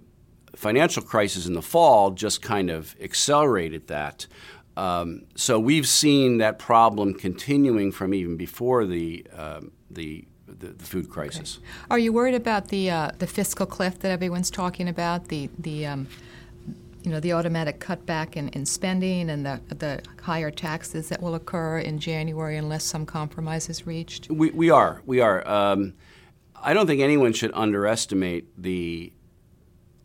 financial 0.54 1.02
crisis 1.02 1.47
in 1.47 1.54
the 1.54 1.62
fall 1.62 2.11
just 2.11 2.42
kind 2.42 2.71
of 2.71 2.95
accelerated 3.00 3.88
that. 3.88 4.26
Um, 4.76 5.25
so 5.35 5.59
we've 5.59 5.87
seen 5.87 6.38
that 6.38 6.59
problem 6.59 7.14
continuing 7.14 7.92
from 7.92 8.14
even 8.14 8.37
before 8.37 8.87
the 8.87 9.26
um, 9.37 9.73
the, 9.90 10.25
the, 10.47 10.69
the, 10.69 10.85
food 10.85 11.11
crisis. 11.11 11.59
Okay. 11.59 11.66
Are 11.90 11.99
you 11.99 12.12
worried 12.12 12.35
about 12.35 12.69
the 12.69 12.90
uh, 12.90 13.11
the 13.19 13.26
fiscal 13.26 13.66
cliff 13.66 13.99
that 13.99 14.11
everyone's 14.11 14.50
talking 14.50 14.88
about? 14.88 15.28
The 15.28 15.50
the 15.59 15.87
um, 15.87 16.09
you 17.02 17.11
know 17.11 17.21
the 17.21 17.35
automatic 17.35 17.81
cutback 17.81 18.37
in, 18.37 18.49
in 18.50 18.64
spending 18.64 19.28
and 19.28 19.45
the 19.45 19.61
the 19.69 20.02
higher 20.23 20.50
taxes 20.50 21.11
that 21.11 21.21
will 21.21 21.35
occur 21.35 21.78
in 21.78 21.99
January 21.99 22.57
unless 22.57 22.85
some 22.85 23.04
compromise 23.04 23.69
is 23.69 23.87
reached. 23.87 24.31
We 24.31 24.50
we 24.50 24.71
are 24.71 25.02
we 25.04 25.21
are. 25.21 25.47
Um, 25.47 25.95
I 26.62 26.75
don't 26.75 26.87
think 26.87 27.00
anyone 27.00 27.33
should 27.33 27.50
underestimate 27.54 28.62
the 28.62 29.12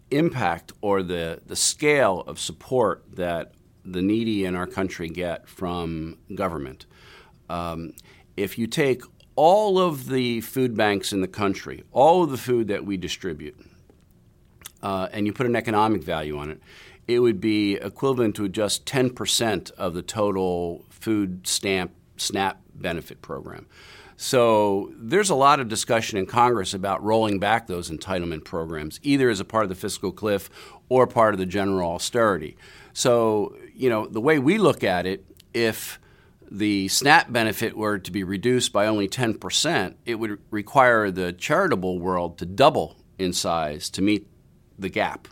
impact 0.10 0.72
or 0.82 1.04
the, 1.04 1.42
the 1.46 1.56
scale 1.56 2.22
of 2.22 2.40
support 2.40 3.04
that 3.14 3.54
the 3.86 4.02
needy 4.02 4.44
in 4.44 4.56
our 4.56 4.66
country 4.66 5.08
get 5.08 5.48
from 5.48 6.18
government. 6.34 6.88
Um, 7.48 7.94
if 8.36 8.58
you 8.58 8.66
take 8.66 9.04
all 9.36 9.78
of 9.78 10.10
the 10.10 10.42
food 10.42 10.76
banks 10.76 11.14
in 11.14 11.22
the 11.22 11.28
country, 11.28 11.84
all 11.92 12.24
of 12.24 12.32
the 12.32 12.38
food 12.38 12.68
that 12.70 12.86
we 12.86 12.98
distribute, 12.98 13.58
uh, 14.82 15.10
and 15.12 15.28
you 15.28 15.34
put 15.34 15.46
an 15.46 15.56
economic 15.56 16.04
value 16.04 16.38
on 16.38 16.50
it, 16.50 16.60
it 17.08 17.20
would 17.20 17.40
be 17.40 17.76
equivalent 17.76 18.36
to 18.36 18.50
just 18.50 18.86
10% 18.86 19.72
of 19.72 19.94
the 19.94 20.02
total 20.02 20.86
food 20.90 21.46
stamp 21.48 21.92
SNAP 22.18 22.60
benefit 22.74 23.22
program. 23.22 23.68
So 24.20 24.92
there's 24.98 25.30
a 25.30 25.36
lot 25.36 25.60
of 25.60 25.70
discussion 25.70 26.18
in 26.18 26.26
Congress 26.26 26.74
about 26.74 27.04
rolling 27.04 27.38
back 27.38 27.68
those 27.68 27.92
entitlement 27.92 28.44
programs, 28.44 29.00
either 29.04 29.30
as 29.30 29.40
a 29.40 29.46
part 29.46 29.64
of 29.64 29.70
the 29.70 29.76
fiscal 29.76 30.12
cliff 30.12 30.50
or 30.90 31.06
part 31.06 31.36
of 31.36 31.38
the 31.40 31.46
general 31.46 31.92
austerity. 31.92 32.58
So, 32.94 33.56
you 33.76 33.92
know, 33.92 34.08
the 34.08 34.20
way 34.20 34.40
we 34.40 34.58
look 34.58 34.84
at 34.84 35.06
it, 35.06 35.24
if 35.54 36.00
the 36.50 36.88
SNAP 36.88 37.32
benefit 37.32 37.78
were 37.78 38.00
to 38.00 38.12
be 38.12 38.24
reduced 38.24 38.74
by 38.74 38.88
only 38.88 39.08
10%, 39.08 39.96
it 40.06 40.16
would 40.16 40.40
require 40.50 41.12
the 41.12 41.32
charitable 41.32 42.00
world 42.00 42.40
to 42.40 42.46
double 42.48 42.98
in 43.20 43.34
size 43.34 43.88
to 43.92 44.02
meet 44.02 44.28
the 44.80 44.90
gap. 44.90 45.28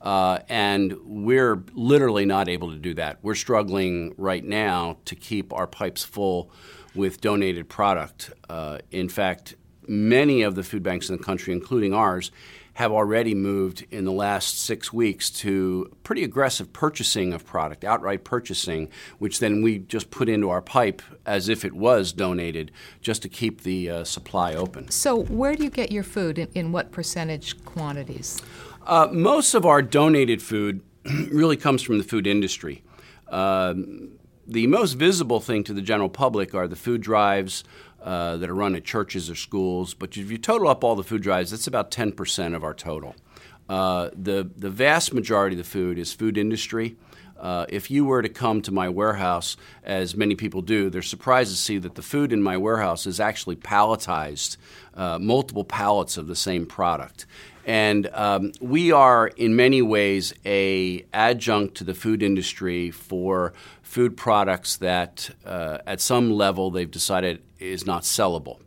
Uh, 0.00 0.38
and 0.48 0.96
we're 1.04 1.62
literally 1.74 2.24
not 2.24 2.48
able 2.48 2.70
to 2.70 2.78
do 2.78 2.94
that. 2.94 3.18
We're 3.20 3.34
struggling 3.34 4.14
right 4.16 4.42
now 4.42 4.96
to 5.04 5.14
keep 5.14 5.52
our 5.52 5.66
pipes 5.66 6.02
full 6.02 6.50
with 6.94 7.20
donated 7.20 7.68
product. 7.68 8.32
Uh, 8.48 8.78
in 8.90 9.08
fact, 9.08 9.54
many 9.86 10.42
of 10.42 10.54
the 10.54 10.62
food 10.62 10.82
banks 10.82 11.08
in 11.08 11.16
the 11.16 11.22
country, 11.22 11.52
including 11.52 11.94
ours, 11.94 12.30
have 12.74 12.92
already 12.92 13.34
moved 13.34 13.84
in 13.90 14.04
the 14.04 14.12
last 14.12 14.58
six 14.58 14.92
weeks 14.92 15.28
to 15.28 15.94
pretty 16.02 16.24
aggressive 16.24 16.72
purchasing 16.72 17.32
of 17.34 17.44
product, 17.44 17.84
outright 17.84 18.24
purchasing, 18.24 18.88
which 19.18 19.38
then 19.38 19.60
we 19.60 19.80
just 19.80 20.10
put 20.10 20.28
into 20.28 20.48
our 20.48 20.62
pipe 20.62 21.02
as 21.26 21.48
if 21.48 21.64
it 21.64 21.74
was 21.74 22.12
donated 22.12 22.70
just 23.02 23.20
to 23.20 23.28
keep 23.28 23.62
the 23.62 23.90
uh, 23.90 24.04
supply 24.04 24.54
open. 24.54 24.90
So, 24.90 25.24
where 25.24 25.54
do 25.54 25.64
you 25.64 25.70
get 25.70 25.92
your 25.92 26.04
food? 26.04 26.38
In, 26.38 26.48
in 26.54 26.72
what 26.72 26.90
percentage 26.90 27.62
quantities? 27.64 28.40
Uh, 28.86 29.08
most 29.12 29.54
of 29.54 29.66
our 29.66 29.82
donated 29.82 30.40
food 30.40 30.80
really 31.30 31.56
comes 31.56 31.82
from 31.82 31.98
the 31.98 32.04
food 32.04 32.26
industry. 32.26 32.82
Uh, 33.28 33.74
the 34.50 34.66
most 34.66 34.94
visible 34.94 35.40
thing 35.40 35.64
to 35.64 35.72
the 35.72 35.82
general 35.82 36.08
public 36.08 36.54
are 36.54 36.66
the 36.66 36.76
food 36.76 37.00
drives 37.00 37.62
uh, 38.02 38.36
that 38.36 38.50
are 38.50 38.54
run 38.54 38.74
at 38.74 38.84
churches 38.84 39.30
or 39.30 39.34
schools. 39.34 39.94
But 39.94 40.16
if 40.16 40.30
you 40.30 40.38
total 40.38 40.68
up 40.68 40.82
all 40.82 40.96
the 40.96 41.04
food 41.04 41.22
drives, 41.22 41.50
that's 41.50 41.66
about 41.66 41.90
10% 41.90 42.56
of 42.56 42.64
our 42.64 42.74
total. 42.74 43.14
Uh, 43.68 44.10
the, 44.12 44.50
the 44.56 44.70
vast 44.70 45.14
majority 45.14 45.54
of 45.54 45.58
the 45.58 45.70
food 45.70 45.98
is 45.98 46.12
food 46.12 46.36
industry. 46.36 46.96
Uh, 47.40 47.64
if 47.68 47.90
you 47.90 48.04
were 48.04 48.22
to 48.22 48.28
come 48.28 48.60
to 48.62 48.70
my 48.70 48.88
warehouse, 48.88 49.56
as 49.82 50.14
many 50.14 50.34
people 50.34 50.60
do, 50.60 50.90
they're 50.90 51.02
surprised 51.02 51.50
to 51.50 51.56
see 51.56 51.78
that 51.78 51.94
the 51.94 52.02
food 52.02 52.32
in 52.32 52.42
my 52.42 52.56
warehouse 52.56 53.06
is 53.06 53.18
actually 53.18 53.56
palletized, 53.56 54.58
uh, 54.94 55.18
multiple 55.18 55.64
pallets 55.64 56.16
of 56.16 56.26
the 56.26 56.36
same 56.36 56.66
product. 56.66 57.26
And 57.66 58.08
um, 58.12 58.52
we 58.60 58.92
are, 58.92 59.28
in 59.28 59.56
many 59.56 59.80
ways, 59.80 60.34
a 60.44 61.04
adjunct 61.12 61.76
to 61.76 61.84
the 61.84 61.94
food 61.94 62.22
industry 62.22 62.90
for 62.90 63.52
food 63.82 64.16
products 64.16 64.76
that, 64.76 65.30
uh, 65.44 65.78
at 65.86 66.00
some 66.00 66.30
level, 66.30 66.70
they've 66.70 66.90
decided 66.90 67.42
is 67.58 67.86
not 67.86 68.02
sellable. 68.02 68.58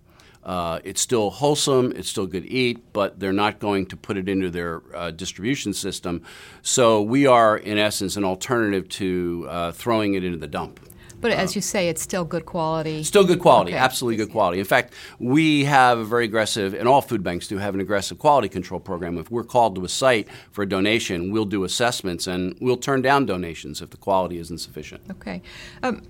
Uh, 0.46 0.80
it's 0.84 1.00
still 1.02 1.30
wholesome, 1.30 1.94
it's 1.96 2.10
still 2.10 2.26
good 2.28 2.44
to 2.44 2.50
eat, 2.50 2.92
but 2.94 3.20
they're 3.20 3.32
not 3.34 3.60
going 3.60 3.86
to 3.88 3.96
put 3.98 4.18
it 4.18 4.28
into 4.28 4.50
their 4.50 4.82
uh, 4.94 5.12
distribution 5.12 5.74
system. 5.74 6.22
So 6.62 7.02
we 7.02 7.26
are, 7.26 7.58
in 7.58 7.78
essence, 7.78 8.18
an 8.18 8.26
alternative 8.26 8.90
to 8.90 9.48
uh, 9.50 9.72
throwing 9.72 10.16
it 10.16 10.24
into 10.24 10.38
the 10.38 10.48
dump. 10.48 10.80
But 11.22 11.32
as 11.32 11.56
you 11.56 11.62
say, 11.62 11.88
it's 11.88 12.02
still 12.02 12.26
good 12.26 12.46
quality. 12.46 13.02
Still 13.02 13.24
good 13.24 13.40
quality, 13.40 13.72
Okay. 13.72 13.78
absolutely 13.80 14.18
good 14.18 14.30
quality. 14.34 14.60
In 14.60 14.66
fact, 14.66 14.94
we 15.20 15.64
have 15.64 15.98
a 15.98 16.04
very 16.04 16.26
aggressive, 16.26 16.74
and 16.74 16.86
all 16.86 17.00
food 17.02 17.24
banks 17.24 17.48
do 17.48 17.58
have 17.60 17.74
an 17.74 17.80
aggressive 17.80 18.20
quality 18.20 18.50
control 18.50 18.82
program. 18.82 19.18
If 19.18 19.32
we're 19.32 19.46
called 19.46 19.76
to 19.76 19.86
a 19.86 19.88
site 19.88 20.28
for 20.52 20.64
a 20.64 20.68
donation, 20.68 21.32
we'll 21.32 21.46
do 21.46 21.64
assessments 21.64 22.28
and 22.28 22.58
we'll 22.60 22.76
turn 22.76 23.02
down 23.02 23.26
donations 23.26 23.82
if 23.82 23.92
the 23.92 23.96
quality 23.98 24.38
isn't 24.38 24.58
sufficient. 24.58 25.02
Okay. 25.12 25.42
Um, 25.82 26.02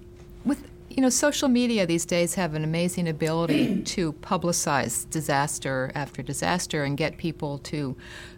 with 0.46 0.68
you 0.96 1.02
know, 1.02 1.10
social 1.10 1.50
media 1.50 1.88
these 1.88 2.06
days 2.06 2.36
have 2.36 2.54
an 2.54 2.64
amazing 2.64 3.08
ability 3.08 3.82
to 3.86 4.14
publicize 4.14 5.10
disaster 5.10 5.92
after 5.96 6.22
disaster 6.22 6.84
and 6.84 6.96
get 6.98 7.18
people 7.18 7.58
to 7.60 7.96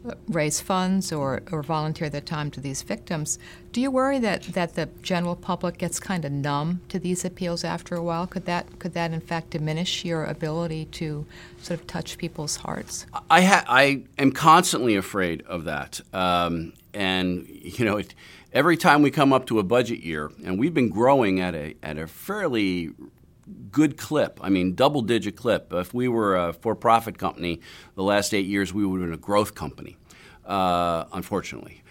uh, 0.07 0.13
raise 0.29 0.61
funds 0.61 1.11
or, 1.11 1.43
or 1.51 1.61
volunteer 1.61 2.09
their 2.09 2.21
time 2.21 2.49
to 2.51 2.61
these 2.61 2.81
victims. 2.81 3.37
Do 3.73 3.81
you 3.81 3.91
worry 3.91 4.19
that, 4.19 4.43
that 4.53 4.75
the 4.75 4.87
general 5.01 5.35
public 5.35 5.77
gets 5.77 5.99
kind 5.99 6.23
of 6.23 6.31
numb 6.31 6.79
to 6.87 6.97
these 6.97 7.25
appeals 7.25 7.65
after 7.65 7.93
a 7.93 8.01
while? 8.01 8.25
Could 8.25 8.45
that 8.45 8.79
could 8.79 8.93
that 8.93 9.11
in 9.11 9.19
fact 9.19 9.49
diminish 9.49 10.05
your 10.05 10.23
ability 10.23 10.85
to 10.85 11.25
sort 11.61 11.81
of 11.81 11.87
touch 11.87 12.17
people's 12.17 12.55
hearts? 12.55 13.05
I 13.29 13.41
ha- 13.41 13.65
I 13.67 14.03
am 14.17 14.31
constantly 14.31 14.95
afraid 14.95 15.41
of 15.41 15.65
that, 15.65 15.99
um, 16.13 16.71
and 16.93 17.45
you 17.49 17.83
know, 17.83 17.97
it, 17.97 18.13
every 18.55 18.77
time 18.77 19.01
we 19.01 19.11
come 19.11 19.33
up 19.33 19.45
to 19.47 19.59
a 19.59 19.63
budget 19.63 19.99
year, 19.99 20.31
and 20.43 20.57
we've 20.57 20.73
been 20.73 20.89
growing 20.89 21.39
at 21.41 21.53
a 21.53 21.75
at 21.83 21.99
a 21.99 22.07
fairly 22.07 22.91
good 23.71 23.97
clip. 23.97 24.39
I 24.41 24.49
mean, 24.49 24.73
double 24.73 25.03
digit 25.03 25.35
clip. 25.35 25.71
If 25.71 25.93
we 25.93 26.07
were 26.07 26.35
a 26.35 26.53
for 26.53 26.73
profit 26.73 27.19
company, 27.19 27.61
the 27.93 28.03
last 28.03 28.33
eight 28.33 28.47
years 28.47 28.73
we 28.73 28.85
would 28.85 29.01
have 29.01 29.09
been 29.09 29.13
a 29.13 29.17
growth 29.17 29.53
company. 29.53 29.97
Uh, 30.45 31.05
unfortunately, 31.11 31.83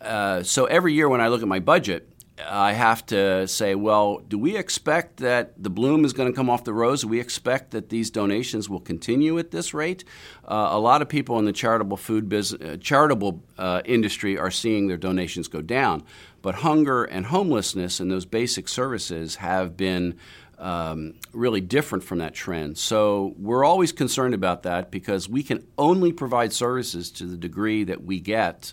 uh, 0.00 0.42
so 0.42 0.66
every 0.66 0.94
year 0.94 1.08
when 1.08 1.20
I 1.20 1.28
look 1.28 1.42
at 1.42 1.48
my 1.48 1.60
budget, 1.60 2.11
I 2.48 2.72
have 2.72 3.04
to 3.06 3.46
say, 3.48 3.74
well, 3.74 4.18
do 4.18 4.38
we 4.38 4.56
expect 4.56 5.18
that 5.18 5.62
the 5.62 5.70
bloom 5.70 6.04
is 6.04 6.12
going 6.12 6.30
to 6.30 6.34
come 6.34 6.50
off 6.50 6.64
the 6.64 6.72
rose? 6.72 7.02
Do 7.02 7.08
we 7.08 7.20
expect 7.20 7.72
that 7.72 7.88
these 7.88 8.10
donations 8.10 8.68
will 8.68 8.80
continue 8.80 9.38
at 9.38 9.50
this 9.50 9.74
rate? 9.74 10.04
Uh, 10.44 10.68
a 10.70 10.78
lot 10.78 11.02
of 11.02 11.08
people 11.08 11.38
in 11.38 11.44
the 11.44 11.52
charitable 11.52 11.96
food 11.96 12.28
business, 12.28 12.60
uh, 12.62 12.76
charitable 12.76 13.42
uh, 13.58 13.82
industry 13.84 14.38
are 14.38 14.50
seeing 14.50 14.88
their 14.88 14.96
donations 14.96 15.48
go 15.48 15.62
down, 15.62 16.04
but 16.40 16.56
hunger 16.56 17.04
and 17.04 17.26
homelessness 17.26 18.00
and 18.00 18.10
those 18.10 18.26
basic 18.26 18.68
services 18.68 19.36
have 19.36 19.76
been 19.76 20.16
um, 20.58 21.14
really 21.32 21.60
different 21.60 22.04
from 22.04 22.18
that 22.18 22.34
trend. 22.34 22.78
So 22.78 23.34
we're 23.36 23.64
always 23.64 23.90
concerned 23.90 24.34
about 24.34 24.62
that 24.62 24.90
because 24.90 25.28
we 25.28 25.42
can 25.42 25.66
only 25.76 26.12
provide 26.12 26.52
services 26.52 27.10
to 27.12 27.24
the 27.24 27.36
degree 27.36 27.84
that 27.84 28.04
we 28.04 28.20
get 28.20 28.72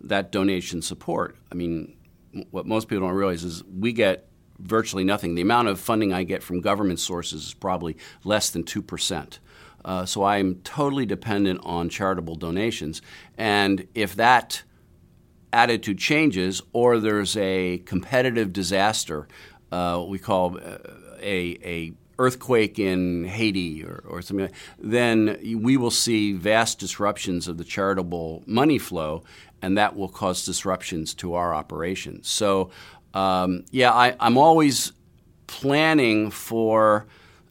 that 0.00 0.32
donation 0.32 0.82
support. 0.82 1.36
I 1.50 1.54
mean, 1.54 1.94
what 2.50 2.66
most 2.66 2.88
people 2.88 3.06
don't 3.06 3.16
realize 3.16 3.44
is 3.44 3.62
we 3.64 3.92
get 3.92 4.28
virtually 4.58 5.04
nothing. 5.04 5.34
The 5.34 5.42
amount 5.42 5.68
of 5.68 5.80
funding 5.80 6.12
I 6.12 6.22
get 6.22 6.42
from 6.42 6.60
government 6.60 7.00
sources 7.00 7.46
is 7.46 7.54
probably 7.54 7.96
less 8.24 8.50
than 8.50 8.64
2%. 8.64 9.38
Uh, 9.84 10.04
so 10.06 10.22
I'm 10.22 10.56
totally 10.62 11.06
dependent 11.06 11.60
on 11.64 11.88
charitable 11.88 12.36
donations. 12.36 13.02
And 13.36 13.88
if 13.94 14.14
that 14.16 14.62
attitude 15.52 15.98
changes 15.98 16.62
or 16.72 16.98
there's 16.98 17.36
a 17.36 17.78
competitive 17.78 18.52
disaster, 18.52 19.26
uh, 19.70 20.04
we 20.06 20.18
call 20.18 20.56
uh, 20.58 20.78
a, 21.20 21.58
a 21.62 21.92
earthquake 22.18 22.78
in 22.78 23.24
Haiti 23.24 23.84
or, 23.84 24.02
or 24.06 24.22
something, 24.22 24.46
like, 24.46 24.54
that, 24.78 24.90
then 24.90 25.38
we 25.62 25.76
will 25.76 25.90
see 25.90 26.32
vast 26.32 26.78
disruptions 26.78 27.48
of 27.48 27.56
the 27.56 27.64
charitable 27.64 28.42
money 28.46 28.78
flow, 28.78 29.22
and 29.60 29.78
that 29.78 29.96
will 29.96 30.08
cause 30.08 30.44
disruptions 30.44 31.14
to 31.14 31.34
our 31.34 31.54
operations. 31.54 32.28
So, 32.28 32.70
um, 33.14 33.64
yeah, 33.70 33.92
I, 33.92 34.16
I'm 34.20 34.36
always 34.36 34.92
planning 35.46 36.30
for 36.30 37.06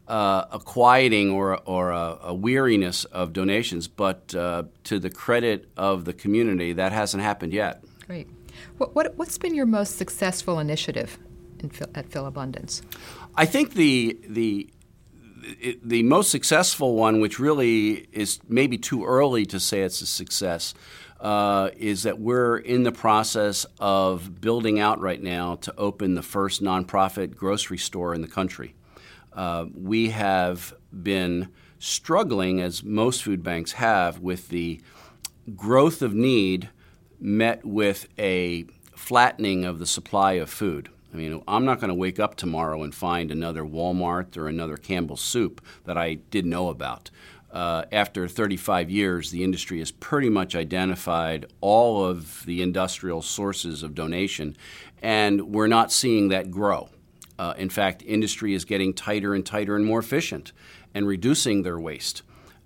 uh, 0.08 0.46
a 0.52 0.60
quieting 0.60 1.32
or, 1.32 1.60
or 1.66 1.92
a, 1.92 2.18
a 2.24 2.34
weariness 2.34 3.06
of 3.06 3.32
donations, 3.32 3.88
but 3.88 4.36
uh, 4.36 4.64
to 4.84 5.00
the 5.00 5.10
credit 5.10 5.70
of 5.78 6.06
the 6.06 6.14
community, 6.14 6.74
that 6.74 6.92
hasn't 6.92 7.24
happened 7.24 7.54
yet. 7.54 7.84
Great. 8.08 8.28
What, 8.78 8.94
what, 8.96 9.16
what's 9.16 9.38
been 9.38 9.56
your 9.56 9.66
most 9.66 9.98
successful 9.98 10.60
initiative 10.60 11.18
in, 11.60 11.70
Phil- 11.70 11.90
at 11.96 12.10
Philabundance? 12.10 12.82
I 13.36 13.46
think 13.46 13.74
the 13.74 14.20
the 14.28 14.70
the 15.84 16.04
most 16.04 16.30
successful 16.30 16.96
one, 16.96 17.20
which 17.20 17.40
really 17.40 18.08
is 18.12 18.40
maybe 18.48 18.78
too 18.78 19.06
early 19.06 19.46
to 19.48 19.60
say 19.60 19.82
it's 19.82 20.02
a 20.02 20.06
success, 20.06 20.74
uh, 21.20 21.70
is 21.78 22.04
that 22.04 22.20
we're 22.20 22.58
in 22.58 22.84
the 22.84 22.92
process 22.92 23.66
of 23.80 24.40
building 24.40 24.80
out 24.80 25.00
right 25.00 25.22
now 25.22 25.56
to 25.56 25.74
open 25.78 26.14
the 26.14 26.22
first 26.22 26.62
nonprofit 26.62 27.36
grocery 27.36 27.78
store 27.78 28.14
in 28.14 28.22
the 28.22 28.28
country. 28.28 28.76
Uh, 29.34 29.66
we 29.74 30.10
have 30.10 30.74
been 30.92 31.50
struggling, 31.80 32.62
as 32.62 32.84
most 32.84 33.24
food 33.24 33.44
banks 33.44 33.74
have, 33.74 34.20
with 34.20 34.50
the 34.50 34.82
growth 35.56 36.02
of 36.02 36.14
need 36.14 36.70
met 37.20 37.66
with 37.66 38.08
a 38.20 38.66
flattening 38.96 39.66
of 39.66 39.80
the 39.80 39.88
supply 39.88 40.34
of 40.34 40.50
food. 40.50 40.90
I 41.14 41.18
mean, 41.18 41.44
I'm 41.48 41.66
not 41.66 41.80
going 41.80 41.90
to 41.90 41.96
wake 41.96 42.20
up 42.20 42.36
tomorrow 42.36 42.84
and 42.84 42.96
find 42.96 43.32
another 43.32 43.64
Walmart 43.64 44.38
or 44.38 44.48
another 44.48 44.78
Campbell's 44.78 45.22
soup 45.22 45.62
that 45.86 45.98
I 45.98 46.16
didn't 46.16 46.52
know 46.52 46.70
about. 46.70 47.10
Uh, 47.52 47.84
after 47.92 48.30
35 48.30 48.90
years, 48.90 49.32
the 49.32 49.44
industry 49.44 49.80
has 49.80 49.92
pretty 49.92 50.30
much 50.30 50.56
identified 50.56 51.46
all 51.60 52.06
of 52.06 52.46
the 52.46 52.62
industrial 52.62 53.22
sources 53.22 53.84
of 53.84 53.94
donation, 53.94 54.56
and 55.02 55.54
we're 55.54 55.68
not 55.68 55.92
seeing 55.92 56.30
that 56.30 56.50
grow. 56.50 56.90
Uh, 57.38 57.54
in 57.58 57.70
fact, 57.70 58.04
industry 58.06 58.54
is 58.54 58.64
getting 58.64 58.94
tighter 58.94 59.34
and 59.34 59.46
tighter 59.46 59.76
and 59.76 59.86
more 59.86 60.00
efficient 60.00 60.54
and 60.94 61.08
reducing 61.08 61.64
their 61.64 61.80
waste. 61.80 62.22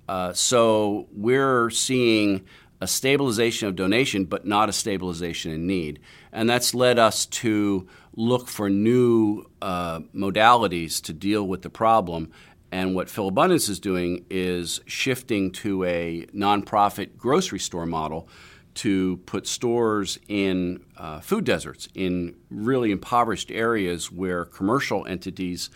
Uh, 0.08 0.34
so 0.34 1.08
we're 1.12 1.72
seeing 1.72 2.46
a 2.82 2.88
stabilization 2.88 3.68
of 3.68 3.76
donation, 3.76 4.26
but 4.26 4.46
not 4.46 4.70
a 4.70 4.74
stabilization 4.74 5.52
in 5.52 5.66
need. 5.66 6.00
And 6.32 6.50
that's 6.50 6.76
led 6.76 7.00
us 7.00 7.26
to 7.28 7.88
look 8.16 8.48
for 8.48 8.70
new 8.70 9.46
uh, 9.62 10.00
modalities 10.16 11.02
to 11.04 11.14
deal 11.14 11.48
with 11.48 11.62
the 11.62 11.70
problem. 11.70 12.32
And 12.72 12.96
what 12.96 13.10
Philabundance 13.10 13.70
is 13.70 13.80
doing 13.80 14.26
is 14.30 14.82
shifting 14.86 15.52
to 15.54 15.84
a 15.84 16.26
nonprofit 16.34 17.18
grocery 17.18 17.60
store 17.60 17.86
model 17.86 18.28
to 18.76 19.18
put 19.26 19.48
stores 19.48 20.20
in 20.28 20.84
uh, 20.98 21.22
food 21.22 21.46
deserts, 21.46 21.88
in 21.94 22.36
really 22.50 22.92
impoverished 22.92 23.50
areas 23.50 24.12
where 24.12 24.44
commercial 24.44 25.06
entities 25.06 25.70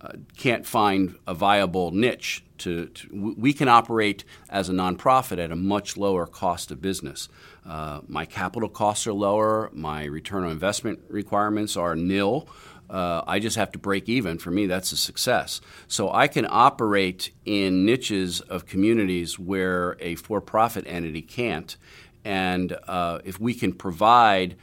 uh, 0.00 0.08
can't 0.36 0.66
find 0.66 1.16
a 1.26 1.34
viable 1.34 1.92
niche 1.92 2.42
to, 2.58 2.86
to, 2.86 3.34
we 3.36 3.52
can 3.52 3.68
operate 3.68 4.24
as 4.48 4.68
a 4.68 4.72
nonprofit 4.72 5.38
at 5.38 5.52
a 5.52 5.56
much 5.56 5.96
lower 5.96 6.26
cost 6.26 6.70
of 6.70 6.80
business. 6.80 7.28
Uh, 7.66 8.00
my 8.08 8.24
capital 8.24 8.68
costs 8.68 9.06
are 9.06 9.12
lower, 9.12 9.70
my 9.72 10.04
return 10.04 10.44
on 10.44 10.50
investment 10.50 11.00
requirements 11.08 11.76
are 11.76 11.94
nil. 11.94 12.48
Uh, 12.88 13.22
I 13.26 13.38
just 13.38 13.56
have 13.56 13.70
to 13.72 13.78
break 13.78 14.08
even. 14.08 14.38
For 14.38 14.50
me, 14.50 14.66
that's 14.66 14.90
a 14.90 14.96
success. 14.96 15.60
So 15.86 16.12
I 16.12 16.26
can 16.26 16.46
operate 16.48 17.30
in 17.44 17.86
niches 17.86 18.40
of 18.40 18.66
communities 18.66 19.38
where 19.38 19.96
a 20.00 20.16
for 20.16 20.40
profit 20.40 20.84
entity 20.88 21.22
can't. 21.22 21.76
And 22.24 22.76
uh, 22.88 23.20
if 23.24 23.38
we 23.38 23.54
can 23.54 23.72
provide 23.72 24.56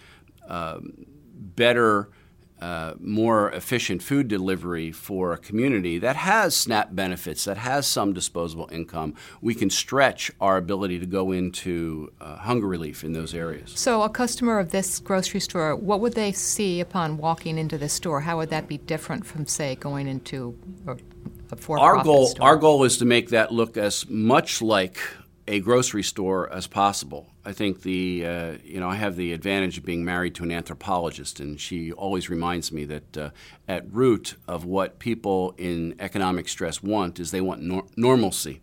um, 0.49 1.05
better 1.33 2.09
uh, 2.61 2.93
more 2.99 3.51
efficient 3.51 4.01
food 4.01 4.27
delivery 4.27 4.91
for 4.91 5.33
a 5.33 5.37
community 5.37 5.99
that 5.99 6.15
has 6.15 6.55
SNAP 6.55 6.95
benefits, 6.95 7.45
that 7.45 7.57
has 7.57 7.85
some 7.85 8.13
disposable 8.13 8.67
income, 8.71 9.13
we 9.41 9.53
can 9.53 9.69
stretch 9.69 10.31
our 10.41 10.57
ability 10.57 10.99
to 10.99 11.05
go 11.05 11.31
into 11.31 12.11
uh, 12.19 12.37
hunger 12.37 12.67
relief 12.67 13.03
in 13.03 13.13
those 13.13 13.33
areas. 13.33 13.73
So, 13.75 14.01
a 14.01 14.09
customer 14.09 14.59
of 14.59 14.71
this 14.71 14.99
grocery 14.99 15.39
store, 15.39 15.75
what 15.75 15.99
would 15.99 16.13
they 16.13 16.31
see 16.31 16.79
upon 16.79 17.17
walking 17.17 17.57
into 17.57 17.77
the 17.77 17.89
store? 17.89 18.21
How 18.21 18.37
would 18.37 18.49
that 18.49 18.67
be 18.67 18.77
different 18.77 19.25
from, 19.25 19.45
say, 19.45 19.75
going 19.75 20.07
into 20.07 20.57
a, 20.87 20.97
a 21.51 21.55
for 21.55 21.79
our 21.79 22.03
goal, 22.03 22.27
store? 22.27 22.47
Our 22.47 22.55
goal 22.55 22.83
is 22.83 22.97
to 22.97 23.05
make 23.05 23.29
that 23.29 23.51
look 23.51 23.77
as 23.77 24.09
much 24.09 24.61
like 24.61 24.99
a 25.47 25.59
grocery 25.61 26.03
store 26.03 26.51
as 26.51 26.67
possible. 26.67 27.27
I 27.45 27.53
think 27.53 27.81
the 27.83 28.25
uh, 28.25 28.57
you 28.63 28.79
know 28.79 28.89
I 28.89 28.95
have 28.95 29.15
the 29.15 29.33
advantage 29.33 29.77
of 29.77 29.85
being 29.85 30.03
married 30.03 30.35
to 30.35 30.43
an 30.43 30.51
anthropologist, 30.51 31.39
and 31.39 31.59
she 31.59 31.91
always 31.91 32.29
reminds 32.29 32.71
me 32.71 32.85
that 32.85 33.17
uh, 33.17 33.29
at 33.67 33.91
root 33.91 34.35
of 34.47 34.65
what 34.65 34.99
people 34.99 35.53
in 35.57 35.95
economic 35.99 36.49
stress 36.49 36.83
want 36.83 37.19
is 37.19 37.31
they 37.31 37.41
want 37.41 37.61
nor- 37.61 37.87
normalcy, 37.95 38.61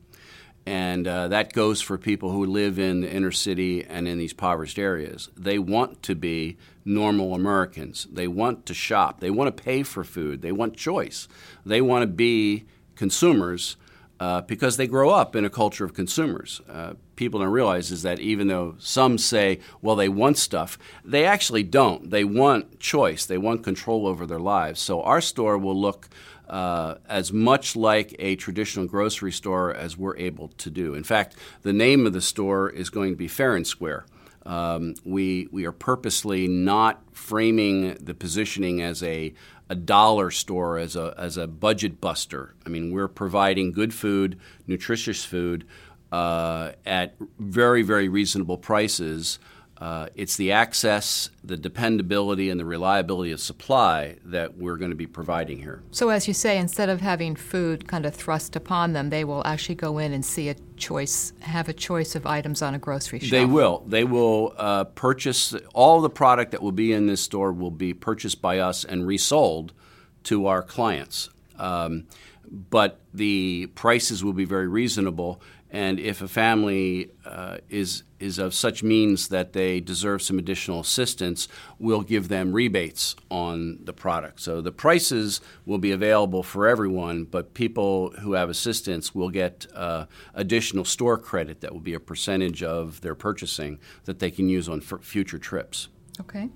and 0.66 1.08
uh, 1.08 1.28
that 1.28 1.52
goes 1.52 1.80
for 1.80 1.96
people 1.96 2.30
who 2.30 2.44
live 2.44 2.78
in 2.78 3.00
the 3.00 3.10
inner 3.10 3.32
city 3.32 3.82
and 3.84 4.06
in 4.06 4.18
these 4.18 4.32
impoverished 4.32 4.78
areas. 4.78 5.30
They 5.36 5.58
want 5.58 6.02
to 6.02 6.14
be 6.14 6.58
normal 6.84 7.34
Americans. 7.34 8.06
They 8.12 8.28
want 8.28 8.66
to 8.66 8.74
shop. 8.74 9.20
They 9.20 9.30
want 9.30 9.56
to 9.56 9.62
pay 9.62 9.82
for 9.82 10.04
food. 10.04 10.42
They 10.42 10.52
want 10.52 10.76
choice. 10.76 11.28
They 11.64 11.80
want 11.80 12.02
to 12.02 12.06
be 12.06 12.66
consumers 12.94 13.76
uh, 14.20 14.40
because 14.42 14.76
they 14.76 14.86
grow 14.86 15.10
up 15.10 15.34
in 15.34 15.44
a 15.44 15.50
culture 15.50 15.84
of 15.84 15.94
consumers. 15.94 16.60
Uh, 16.68 16.94
people 17.16 17.40
don't 17.40 17.48
realize 17.48 17.90
is 17.90 18.02
that 18.02 18.20
even 18.20 18.48
though 18.48 18.74
some 18.78 19.18
say, 19.18 19.60
well, 19.82 19.96
they 19.96 20.08
want 20.08 20.38
stuff, 20.38 20.78
they 21.04 21.24
actually 21.24 21.62
don't. 21.62 22.10
They 22.10 22.24
want 22.24 22.78
choice. 22.78 23.26
They 23.26 23.38
want 23.38 23.62
control 23.62 24.06
over 24.06 24.26
their 24.26 24.38
lives. 24.38 24.80
So 24.80 25.02
our 25.02 25.20
store 25.20 25.58
will 25.58 25.78
look 25.78 26.08
uh, 26.48 26.96
as 27.08 27.32
much 27.32 27.74
like 27.74 28.14
a 28.18 28.36
traditional 28.36 28.86
grocery 28.86 29.32
store 29.32 29.74
as 29.74 29.96
we're 29.96 30.16
able 30.16 30.48
to 30.48 30.70
do. 30.70 30.94
In 30.94 31.04
fact, 31.04 31.36
the 31.62 31.72
name 31.72 32.06
of 32.06 32.12
the 32.12 32.20
store 32.20 32.70
is 32.70 32.90
going 32.90 33.10
to 33.10 33.16
be 33.16 33.28
Fair 33.28 33.56
and 33.56 33.66
Square. 33.66 34.06
Um, 34.46 34.94
we 35.04 35.48
we 35.52 35.64
are 35.64 35.72
purposely 35.72 36.46
not 36.46 37.02
framing 37.12 37.94
the 37.94 38.14
positioning 38.14 38.82
as 38.82 39.02
a 39.02 39.32
a 39.68 39.74
dollar 39.74 40.30
store 40.30 40.78
as 40.78 40.96
a 40.96 41.14
as 41.16 41.36
a 41.36 41.46
budget 41.46 42.00
buster. 42.00 42.54
I 42.66 42.68
mean, 42.68 42.92
we're 42.92 43.08
providing 43.08 43.72
good 43.72 43.94
food, 43.94 44.38
nutritious 44.66 45.24
food 45.24 45.66
uh, 46.12 46.72
at 46.84 47.14
very 47.38 47.82
very 47.82 48.08
reasonable 48.08 48.58
prices. 48.58 49.38
Uh, 49.84 50.06
it's 50.14 50.36
the 50.36 50.50
access, 50.50 51.28
the 51.44 51.58
dependability, 51.58 52.48
and 52.48 52.58
the 52.58 52.64
reliability 52.64 53.32
of 53.32 53.38
supply 53.38 54.16
that 54.24 54.56
we're 54.56 54.78
going 54.78 54.90
to 54.90 54.96
be 54.96 55.06
providing 55.06 55.58
here. 55.58 55.82
So, 55.90 56.08
as 56.08 56.26
you 56.26 56.32
say, 56.32 56.56
instead 56.56 56.88
of 56.88 57.02
having 57.02 57.36
food 57.36 57.86
kind 57.86 58.06
of 58.06 58.14
thrust 58.14 58.56
upon 58.56 58.94
them, 58.94 59.10
they 59.10 59.24
will 59.24 59.46
actually 59.46 59.74
go 59.74 59.98
in 59.98 60.14
and 60.14 60.24
see 60.24 60.48
a 60.48 60.54
choice, 60.78 61.34
have 61.40 61.68
a 61.68 61.74
choice 61.74 62.14
of 62.16 62.24
items 62.24 62.62
on 62.62 62.74
a 62.74 62.78
grocery 62.78 63.18
shelf. 63.18 63.30
They 63.30 63.44
will. 63.44 63.84
They 63.86 64.04
will 64.04 64.54
uh, 64.56 64.84
purchase 64.84 65.54
all 65.74 66.00
the 66.00 66.08
product 66.08 66.52
that 66.52 66.62
will 66.62 66.72
be 66.72 66.94
in 66.94 67.06
this 67.06 67.20
store 67.20 67.52
will 67.52 67.70
be 67.70 67.92
purchased 67.92 68.40
by 68.40 68.60
us 68.60 68.86
and 68.86 69.06
resold 69.06 69.74
to 70.22 70.46
our 70.46 70.62
clients. 70.62 71.28
Um, 71.58 72.06
but 72.50 73.00
the 73.12 73.66
prices 73.74 74.24
will 74.24 74.32
be 74.32 74.46
very 74.46 74.68
reasonable. 74.68 75.42
And 75.74 75.98
if 75.98 76.22
a 76.22 76.28
family 76.28 77.10
uh, 77.26 77.58
is 77.68 78.04
is 78.20 78.38
of 78.38 78.54
such 78.54 78.84
means 78.84 79.26
that 79.28 79.54
they 79.54 79.80
deserve 79.80 80.22
some 80.22 80.38
additional 80.38 80.78
assistance, 80.78 81.48
we'll 81.80 82.02
give 82.02 82.28
them 82.28 82.52
rebates 82.52 83.16
on 83.28 83.80
the 83.82 83.92
product. 83.92 84.40
So 84.40 84.60
the 84.60 84.70
prices 84.70 85.40
will 85.66 85.78
be 85.78 85.90
available 85.90 86.44
for 86.44 86.68
everyone, 86.68 87.24
but 87.24 87.54
people 87.54 88.10
who 88.20 88.34
have 88.34 88.48
assistance 88.48 89.16
will 89.16 89.30
get 89.30 89.66
uh, 89.74 90.06
additional 90.32 90.84
store 90.84 91.18
credit 91.18 91.60
that 91.62 91.72
will 91.72 91.80
be 91.80 91.94
a 91.94 92.00
percentage 92.00 92.62
of 92.62 93.00
their 93.00 93.16
purchasing 93.16 93.80
that 94.04 94.20
they 94.20 94.30
can 94.30 94.48
use 94.48 94.68
on 94.68 94.80
f- 94.80 95.02
future 95.02 95.38
trips. 95.38 95.88
Okay. 96.20 96.50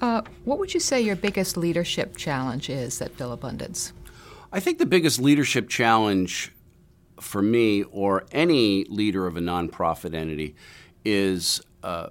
Uh, 0.00 0.22
what 0.44 0.60
would 0.60 0.72
you 0.72 0.80
say 0.80 1.00
your 1.00 1.16
biggest 1.16 1.56
leadership 1.56 2.16
challenge 2.16 2.70
is 2.70 3.02
at 3.02 3.12
Philabundance? 3.16 3.92
I 4.52 4.60
think 4.60 4.78
the 4.78 4.86
biggest 4.86 5.20
leadership 5.20 5.68
challenge 5.68 6.53
for 7.20 7.42
me 7.42 7.82
or 7.84 8.24
any 8.32 8.84
leader 8.84 9.26
of 9.26 9.36
a 9.36 9.40
nonprofit 9.40 10.14
entity 10.14 10.54
is 11.04 11.60
uh, 11.82 12.08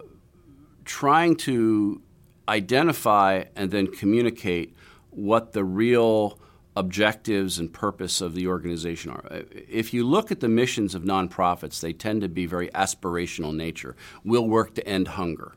trying 0.86 1.36
to 1.36 2.02
identify 2.48 3.44
and 3.56 3.72
then 3.72 3.88
communicate 3.88 4.76
what 5.10 5.54
the 5.54 5.64
real 5.64 6.40
objectives 6.76 7.60
and 7.60 7.72
purpose 7.72 8.20
of 8.20 8.34
the 8.34 8.48
organization 8.48 9.12
are. 9.12 9.44
If 9.52 9.94
you 9.94 10.04
look 10.04 10.32
at 10.32 10.40
the 10.40 10.50
missions 10.50 10.96
of 10.96 11.04
nonprofits, 11.04 11.80
they 11.80 11.94
tend 11.94 12.22
to 12.22 12.30
be 12.30 12.46
very 12.46 12.70
aspirational 12.70 13.56
nature. 13.56 13.96
We'll 14.24 14.48
work 14.48 14.74
to 14.76 14.88
end 14.88 15.10
hunger. 15.10 15.54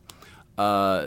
Uh, 0.58 1.06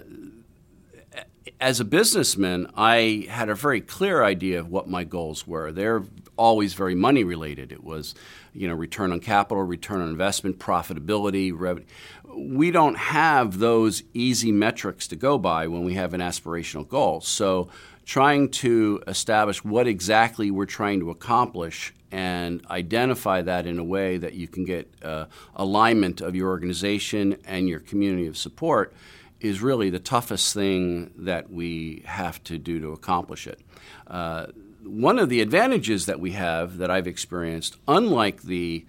as 1.60 1.80
a 1.80 1.86
businessman, 1.86 2.72
I 2.76 3.28
had 3.30 3.50
a 3.50 3.56
very 3.56 3.82
clear 3.82 4.24
idea 4.24 4.60
of 4.60 4.70
what 4.70 4.88
my 4.88 5.04
goals 5.04 5.46
were. 5.46 5.72
They're 5.72 6.04
always 6.40 6.74
very 6.74 6.96
money 6.96 7.24
related. 7.26 7.72
It 7.72 7.84
was, 7.84 8.16
you 8.54 8.68
know, 8.68 8.74
return 8.74 9.12
on 9.12 9.20
capital, 9.20 9.62
return 9.62 10.00
on 10.00 10.08
investment, 10.08 10.58
profitability, 10.58 11.52
revenue. 11.54 11.86
We 12.34 12.72
don't 12.72 12.96
have 12.98 13.60
those 13.60 14.04
easy 14.14 14.52
metrics 14.52 15.06
to 15.10 15.18
go 15.18 15.38
by 15.38 15.68
when 15.68 15.84
we 15.84 15.96
have 15.96 16.14
an 16.14 16.22
aspirational 16.22 16.88
goal. 16.88 17.20
So, 17.22 17.70
trying 18.06 18.50
to 18.50 19.04
establish 19.06 19.64
what 19.64 19.86
exactly 19.86 20.50
we're 20.50 20.66
trying 20.66 21.00
to 21.02 21.12
accomplish 21.12 21.94
and 22.12 22.66
identify 22.72 23.42
that 23.42 23.68
in 23.68 23.78
a 23.78 23.84
way 23.84 24.18
that 24.18 24.34
you 24.34 24.48
can 24.48 24.66
get 24.66 24.92
uh, 25.04 25.26
alignment 25.56 26.22
of 26.22 26.36
your 26.36 26.50
organization 26.50 27.38
and 27.46 27.70
your 27.70 27.80
community 27.80 28.26
of 28.26 28.36
support 28.36 28.94
is 29.42 29.62
really 29.62 29.90
the 29.90 30.00
toughest 30.00 30.54
thing 30.54 31.12
that 31.18 31.52
we 31.52 32.02
have 32.06 32.44
to 32.44 32.58
do 32.58 32.80
to 32.80 32.92
accomplish 32.94 33.46
it. 33.46 33.60
Uh, 34.08 34.48
one 34.90 35.20
of 35.20 35.30
the 35.30 35.42
advantages 35.42 36.06
that 36.08 36.20
we 36.20 36.32
have 36.32 36.78
that 36.78 36.90
I've 36.90 37.08
experienced, 37.08 37.78
unlike 37.88 38.42
the 38.42 38.86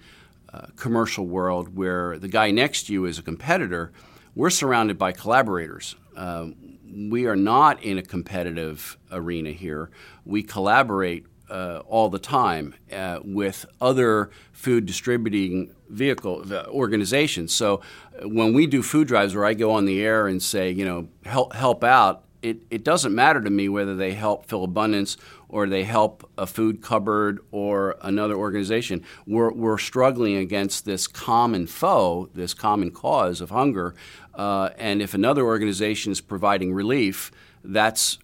uh, 0.53 0.67
commercial 0.77 1.27
world 1.27 1.77
where 1.77 2.19
the 2.19 2.29
guy 2.29 2.51
next 2.51 2.85
to 2.85 2.93
you 2.93 3.05
is 3.05 3.19
a 3.19 3.23
competitor, 3.23 3.93
we're 4.35 4.51
surrounded 4.51 4.99
by 4.99 5.13
collaborators. 5.13 5.97
Um, 6.17 6.57
we 7.11 7.27
are 7.27 7.37
not 7.37 7.83
in 7.83 7.99
a 7.99 8.03
competitive 8.03 8.97
arena 9.13 9.53
here. 9.53 9.91
We 10.25 10.43
collaborate 10.43 11.27
uh, 11.49 11.83
all 11.87 12.09
the 12.09 12.19
time 12.19 12.75
uh, 12.93 13.21
with 13.25 13.67
other 13.81 14.31
food 14.53 14.87
distributing 14.87 15.75
vehicle 15.89 16.45
uh, 16.53 16.67
organizations. 16.69 17.55
So 17.55 17.81
uh, 18.21 18.29
when 18.29 18.55
we 18.55 18.67
do 18.67 18.83
food 18.83 19.09
drives 19.09 19.35
where 19.35 19.45
I 19.45 19.55
go 19.55 19.73
on 19.73 19.85
the 19.85 20.03
air 20.03 20.27
and 20.27 20.43
say, 20.43 20.71
you 20.71 20.85
know, 20.85 21.09
help 21.25 21.53
help 21.55 21.85
out, 21.85 22.25
it, 22.43 22.59
it 22.71 22.85
doesn't 22.85 23.15
matter 23.15 23.41
to 23.41 23.51
me 23.51 23.69
whether 23.69 23.95
they 23.95 24.13
help 24.13 24.47
Philabundance 24.47 25.17
or 25.51 25.67
they 25.67 25.85
help 25.85 26.31
a 26.39 26.47
food 26.47 26.81
cupboard 26.81 27.41
or 27.51 27.97
another 28.03 28.35
organization. 28.35 29.05
We're, 29.27 29.53
we're 29.53 29.79
struggling 29.79 30.37
against 30.37 30.85
this 30.85 31.07
common 31.07 31.67
foe, 31.67 32.31
this 32.35 32.55
common 32.55 32.93
cause 32.93 33.41
of 33.41 33.51
hunger. 33.51 33.95
Uh, 34.35 34.71
and 34.79 35.03
if 35.03 35.13
another 35.13 35.45
organization 35.45 36.13
is 36.13 36.21
providing 36.21 36.73
relief, 36.73 37.31
that's 37.65 38.19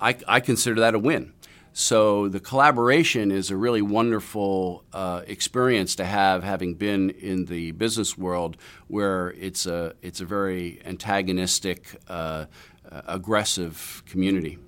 I, 0.00 0.16
I 0.26 0.40
consider 0.40 0.80
that 0.80 0.94
a 0.94 0.98
win. 0.98 1.34
So 1.72 2.28
the 2.28 2.40
collaboration 2.40 3.30
is 3.30 3.52
a 3.52 3.56
really 3.56 3.82
wonderful 3.82 4.84
uh, 4.92 5.22
experience 5.28 5.94
to 5.96 6.04
have, 6.04 6.42
having 6.42 6.74
been 6.74 7.10
in 7.10 7.44
the 7.44 7.70
business 7.72 8.18
world, 8.18 8.56
where 8.88 9.30
it's 9.38 9.64
a 9.66 9.94
it's 10.02 10.20
a 10.20 10.24
very 10.24 10.80
antagonistic, 10.84 12.00
uh, 12.08 12.46
aggressive 12.90 14.02
community. 14.06 14.58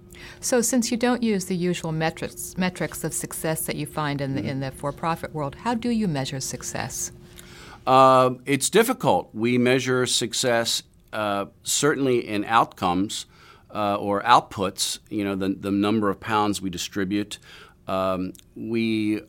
So, 0.41 0.61
since 0.61 0.91
you 0.91 0.97
don't 0.97 1.23
use 1.23 1.47
the 1.47 1.57
usual 1.57 1.93
metrics 1.93 2.57
metrics 2.57 3.05
of 3.05 3.13
success 3.13 3.67
that 3.67 3.77
you 3.77 3.87
find 3.87 4.21
in 4.21 4.35
the 4.35 4.43
in 4.43 4.61
the 4.61 4.71
for-profit 4.71 5.35
world, 5.35 5.55
how 5.57 5.75
do 5.75 5.91
you 5.91 6.09
measure 6.09 6.41
success? 6.41 7.13
Uh, 7.87 8.35
it's 8.45 8.71
difficult. 8.71 9.31
We 9.35 9.59
measure 9.59 10.07
success 10.07 10.83
uh, 11.13 11.47
certainly 11.63 12.27
in 12.27 12.45
outcomes 12.45 13.27
uh, 13.75 13.97
or 13.97 14.23
outputs, 14.23 14.99
you 15.09 15.25
know, 15.25 15.35
the, 15.35 15.49
the 15.49 15.71
number 15.71 16.11
of 16.11 16.21
pounds 16.21 16.61
we 16.61 16.71
distribute. 16.71 17.39
Um, 17.87 18.33
we, 18.55 19.23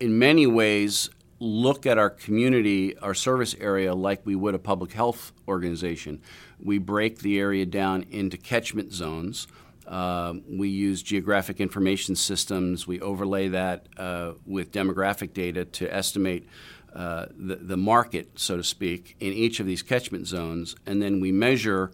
in 0.00 0.18
many 0.18 0.46
ways, 0.46 1.10
look 1.40 1.86
at 1.86 1.98
our 1.98 2.10
community, 2.10 2.96
our 2.98 3.14
service 3.14 3.54
area, 3.60 3.94
like 3.94 4.24
we 4.24 4.34
would 4.34 4.54
a 4.54 4.58
public 4.58 4.92
health 4.92 5.32
organization. 5.46 6.20
We 6.60 6.78
break 6.78 7.18
the 7.18 7.38
area 7.38 7.66
down 7.66 8.04
into 8.10 8.36
catchment 8.36 8.92
zones. 8.92 9.46
Uh, 9.86 10.34
we 10.48 10.68
use 10.68 11.02
geographic 11.02 11.60
information 11.60 12.16
systems. 12.16 12.86
We 12.86 13.00
overlay 13.00 13.48
that 13.48 13.86
uh, 13.96 14.32
with 14.46 14.72
demographic 14.72 15.32
data 15.32 15.64
to 15.64 15.94
estimate 15.94 16.48
uh, 16.94 17.26
the, 17.36 17.56
the 17.56 17.76
market, 17.76 18.38
so 18.38 18.56
to 18.56 18.64
speak, 18.64 19.16
in 19.20 19.32
each 19.32 19.60
of 19.60 19.66
these 19.66 19.82
catchment 19.82 20.26
zones. 20.26 20.76
And 20.86 21.02
then 21.02 21.20
we 21.20 21.32
measure 21.32 21.90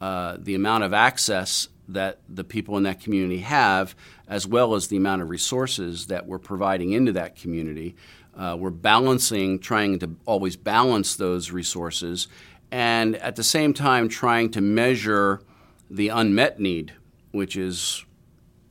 uh, 0.00 0.36
the 0.38 0.54
amount 0.54 0.84
of 0.84 0.92
access 0.92 1.68
that 1.88 2.20
the 2.28 2.44
people 2.44 2.76
in 2.76 2.82
that 2.84 3.00
community 3.00 3.38
have, 3.40 3.94
as 4.28 4.46
well 4.46 4.74
as 4.74 4.88
the 4.88 4.96
amount 4.96 5.22
of 5.22 5.30
resources 5.30 6.06
that 6.06 6.26
we're 6.26 6.38
providing 6.38 6.92
into 6.92 7.12
that 7.12 7.36
community. 7.36 7.94
Uh, 8.36 8.56
we're 8.58 8.70
balancing, 8.70 9.58
trying 9.58 9.98
to 9.98 10.16
always 10.26 10.56
balance 10.56 11.16
those 11.16 11.50
resources, 11.50 12.28
and 12.70 13.16
at 13.16 13.36
the 13.36 13.44
same 13.44 13.72
time, 13.72 14.08
trying 14.08 14.50
to 14.50 14.60
measure 14.60 15.40
the 15.90 16.08
unmet 16.08 16.58
need, 16.58 16.92
which 17.34 17.56
is 17.56 18.04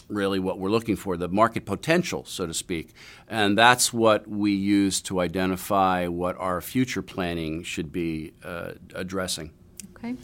really 0.08 0.40
what 0.40 0.60
we're 0.60 0.70
looking 0.70 0.96
for 0.96 1.18
the 1.18 1.28
market 1.28 1.66
potential, 1.66 2.24
so 2.26 2.46
to 2.46 2.54
speak. 2.54 2.94
And 3.28 3.58
that's 3.58 3.92
what 3.92 4.28
we 4.28 4.52
use 4.52 5.02
to 5.04 5.20
identify 5.20 6.08
what 6.08 6.38
our 6.38 6.62
future 6.62 7.02
planning 7.02 7.64
should 7.64 7.92
be 7.92 8.34
uh, 8.44 8.72
addressing. 8.94 9.52
Okay. 9.98 10.16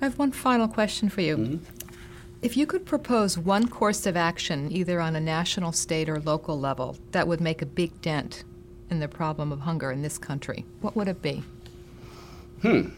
I 0.00 0.04
have 0.04 0.18
one 0.18 0.32
final 0.32 0.68
question 0.68 1.08
for 1.08 1.20
you. 1.22 1.36
Mm-hmm. 1.36 1.64
If 2.42 2.56
you 2.56 2.66
could 2.66 2.84
propose 2.84 3.38
one 3.38 3.68
course 3.68 4.06
of 4.06 4.16
action, 4.16 4.70
either 4.70 5.00
on 5.00 5.16
a 5.16 5.20
national, 5.20 5.72
state, 5.72 6.08
or 6.08 6.20
local 6.20 6.60
level, 6.60 6.96
that 7.12 7.26
would 7.26 7.40
make 7.40 7.62
a 7.62 7.66
big 7.66 8.00
dent 8.02 8.44
in 8.90 9.00
the 9.00 9.08
problem 9.08 9.52
of 9.52 9.60
hunger 9.60 9.90
in 9.90 10.02
this 10.02 10.18
country, 10.18 10.64
what 10.80 10.94
would 10.94 11.08
it 11.08 11.22
be? 11.22 11.42
Hmm. 12.62 12.88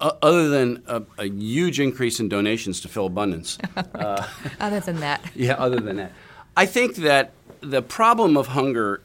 Uh, 0.00 0.12
other 0.22 0.48
than 0.48 0.82
a, 0.86 1.02
a, 1.18 1.28
huge 1.28 1.80
increase 1.80 2.20
in 2.20 2.28
donations 2.28 2.80
to 2.80 2.88
Philabundance. 2.88 3.58
right. 3.76 3.86
uh, 3.96 4.24
other 4.60 4.78
than 4.78 5.00
that. 5.00 5.20
yeah, 5.34 5.54
other 5.54 5.80
than 5.80 5.96
that. 5.96 6.12
I 6.56 6.66
think 6.66 6.96
that 6.96 7.32
the 7.60 7.82
problem 7.82 8.36
of 8.36 8.46
hunger 8.46 9.02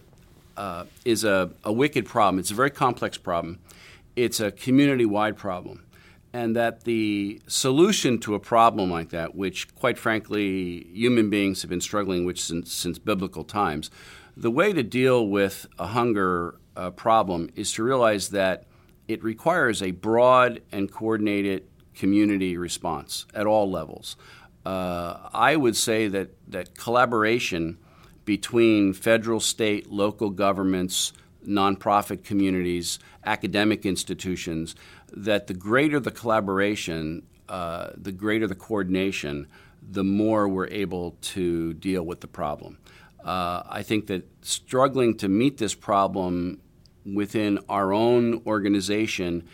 uh, 0.55 0.85
is 1.03 1.23
a, 1.23 1.49
a 1.63 1.73
wicked 1.73 2.05
problem. 2.05 2.37
It's 2.37 2.51
a 2.51 2.53
very 2.53 2.69
complex 2.69 3.17
problem 3.17 3.59
it's 4.15 4.39
a 4.39 4.51
community 4.51 5.05
wide 5.05 5.37
problem. 5.37 5.85
And 6.35 6.55
that 6.55 6.83
the 6.83 7.41
solution 7.45 8.19
to 8.21 8.33
a 8.33 8.39
problem 8.39 8.89
like 8.89 9.09
that, 9.09 9.35
which 9.35 9.73
quite 9.75 9.99
frankly 9.99 10.87
human 10.91 11.29
beings 11.29 11.61
have 11.61 11.69
been 11.69 11.81
struggling 11.81 12.25
with 12.25 12.39
since, 12.39 12.73
since 12.73 12.97
biblical 12.97 13.43
times, 13.43 13.91
the 14.35 14.49
way 14.49 14.73
to 14.73 14.81
deal 14.81 15.27
with 15.27 15.67
a 15.77 15.87
hunger 15.87 16.55
uh, 16.75 16.89
problem 16.89 17.51
is 17.55 17.71
to 17.73 17.83
realize 17.83 18.29
that 18.29 18.65
it 19.07 19.23
requires 19.23 19.81
a 19.81 19.91
broad 19.91 20.61
and 20.71 20.91
coordinated 20.91 21.65
community 21.93 22.57
response 22.57 23.25
at 23.33 23.45
all 23.45 23.69
levels. 23.69 24.15
Uh, 24.65 25.29
I 25.33 25.55
would 25.55 25.75
say 25.75 26.07
that, 26.07 26.29
that 26.49 26.77
collaboration 26.77 27.77
between 28.25 28.93
federal, 28.93 29.39
state, 29.39 29.91
local 29.91 30.29
governments, 30.29 31.11
nonprofit 31.45 32.23
communities, 32.23 32.99
academic 33.25 33.85
institutions, 33.85 34.75
that 35.11 35.47
the 35.47 35.53
greater 35.53 35.99
the 35.99 36.11
collaboration, 36.11 37.23
uh, 37.49 37.89
the 37.97 38.11
greater 38.11 38.47
the 38.47 38.55
coordination, 38.55 39.47
the 39.81 40.03
more 40.03 40.47
we're 40.47 40.67
able 40.67 41.17
to 41.21 41.73
deal 41.73 42.03
with 42.03 42.21
the 42.21 42.27
problem. 42.27 42.77
Uh, 43.23 43.63
I 43.69 43.83
think 43.83 44.07
that 44.07 44.27
struggling 44.41 45.17
to 45.17 45.27
meet 45.27 45.57
this 45.57 45.75
problem 45.75 46.59
within 47.05 47.59
our 47.69 47.93
own 47.93 48.41
organization, 48.45 49.47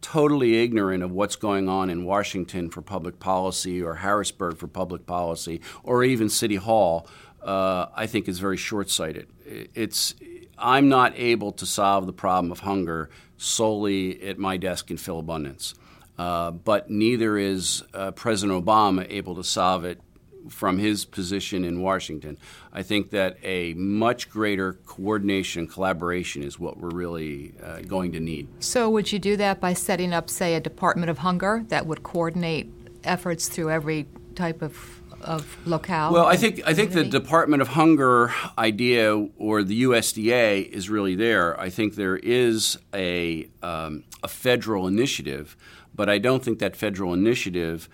totally 0.00 0.62
ignorant 0.62 1.02
of 1.02 1.10
what's 1.10 1.36
going 1.36 1.68
on 1.68 1.90
in 1.90 2.04
Washington 2.04 2.70
for 2.70 2.82
public 2.82 3.18
policy 3.18 3.82
or 3.82 3.96
Harrisburg 3.96 4.56
for 4.56 4.68
public 4.68 5.06
policy 5.06 5.60
or 5.82 6.04
even 6.04 6.28
City 6.28 6.56
Hall, 6.56 7.08
uh, 7.42 7.86
I 7.94 8.06
think 8.06 8.28
is 8.28 8.38
very 8.38 8.56
short 8.56 8.90
sighted. 8.90 9.28
It's 9.44 10.14
I'm 10.58 10.88
not 10.88 11.12
able 11.16 11.52
to 11.52 11.66
solve 11.66 12.06
the 12.06 12.12
problem 12.12 12.50
of 12.50 12.60
hunger 12.60 13.10
solely 13.36 14.22
at 14.22 14.38
my 14.38 14.56
desk 14.56 14.90
in 14.90 14.96
Philabundance. 14.96 15.74
Uh, 16.18 16.50
but 16.50 16.88
neither 16.88 17.36
is 17.36 17.82
uh, 17.92 18.10
President 18.12 18.64
Obama 18.64 19.06
able 19.10 19.34
to 19.34 19.44
solve 19.44 19.84
it 19.84 20.00
from 20.48 20.78
his 20.78 21.04
position 21.04 21.64
in 21.64 21.80
Washington. 21.80 22.38
I 22.72 22.82
think 22.82 23.10
that 23.10 23.38
a 23.42 23.74
much 23.74 24.28
greater 24.30 24.74
coordination 24.86 25.60
and 25.60 25.70
collaboration 25.70 26.42
is 26.42 26.58
what 26.58 26.78
we're 26.78 26.90
really 26.90 27.54
uh, 27.62 27.80
going 27.80 28.12
to 28.12 28.20
need. 28.20 28.48
So, 28.60 28.90
would 28.90 29.12
you 29.12 29.18
do 29.18 29.36
that 29.36 29.60
by 29.60 29.72
setting 29.72 30.12
up, 30.12 30.30
say, 30.30 30.54
a 30.54 30.60
Department 30.60 31.10
of 31.10 31.18
Hunger 31.18 31.64
that 31.68 31.86
would 31.86 32.02
coordinate 32.02 32.70
efforts 33.04 33.48
through 33.48 33.70
every 33.70 34.06
type 34.34 34.62
of 34.62 35.02
of 35.22 35.56
locale? 35.66 36.12
Well, 36.12 36.26
I 36.26 36.36
think 36.36 36.62
I 36.66 36.74
think 36.74 36.92
the 36.92 37.04
Department 37.04 37.62
of 37.62 37.68
Hunger 37.68 38.32
idea 38.58 39.14
or 39.36 39.62
the 39.62 39.82
USDA 39.82 40.68
is 40.68 40.88
really 40.88 41.14
there. 41.14 41.58
I 41.58 41.70
think 41.70 41.94
there 41.94 42.16
is 42.16 42.78
a 42.94 43.48
um, 43.62 44.04
a 44.22 44.28
federal 44.28 44.86
initiative, 44.86 45.56
but 45.94 46.08
I 46.08 46.18
don't 46.18 46.44
think 46.44 46.58
that 46.60 46.76
federal 46.76 47.12
initiative 47.12 47.88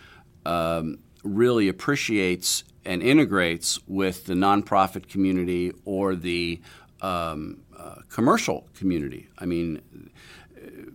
um, 0.44 0.98
really 1.22 1.68
appreciates 1.68 2.64
and 2.84 3.02
integrates 3.02 3.78
with 3.86 4.26
the 4.26 4.34
nonprofit 4.34 5.08
community 5.08 5.72
or 5.84 6.16
the 6.16 6.60
um, 7.00 7.60
uh, 7.76 7.96
commercial 8.08 8.66
community. 8.74 9.28
I 9.38 9.46
mean, 9.46 9.82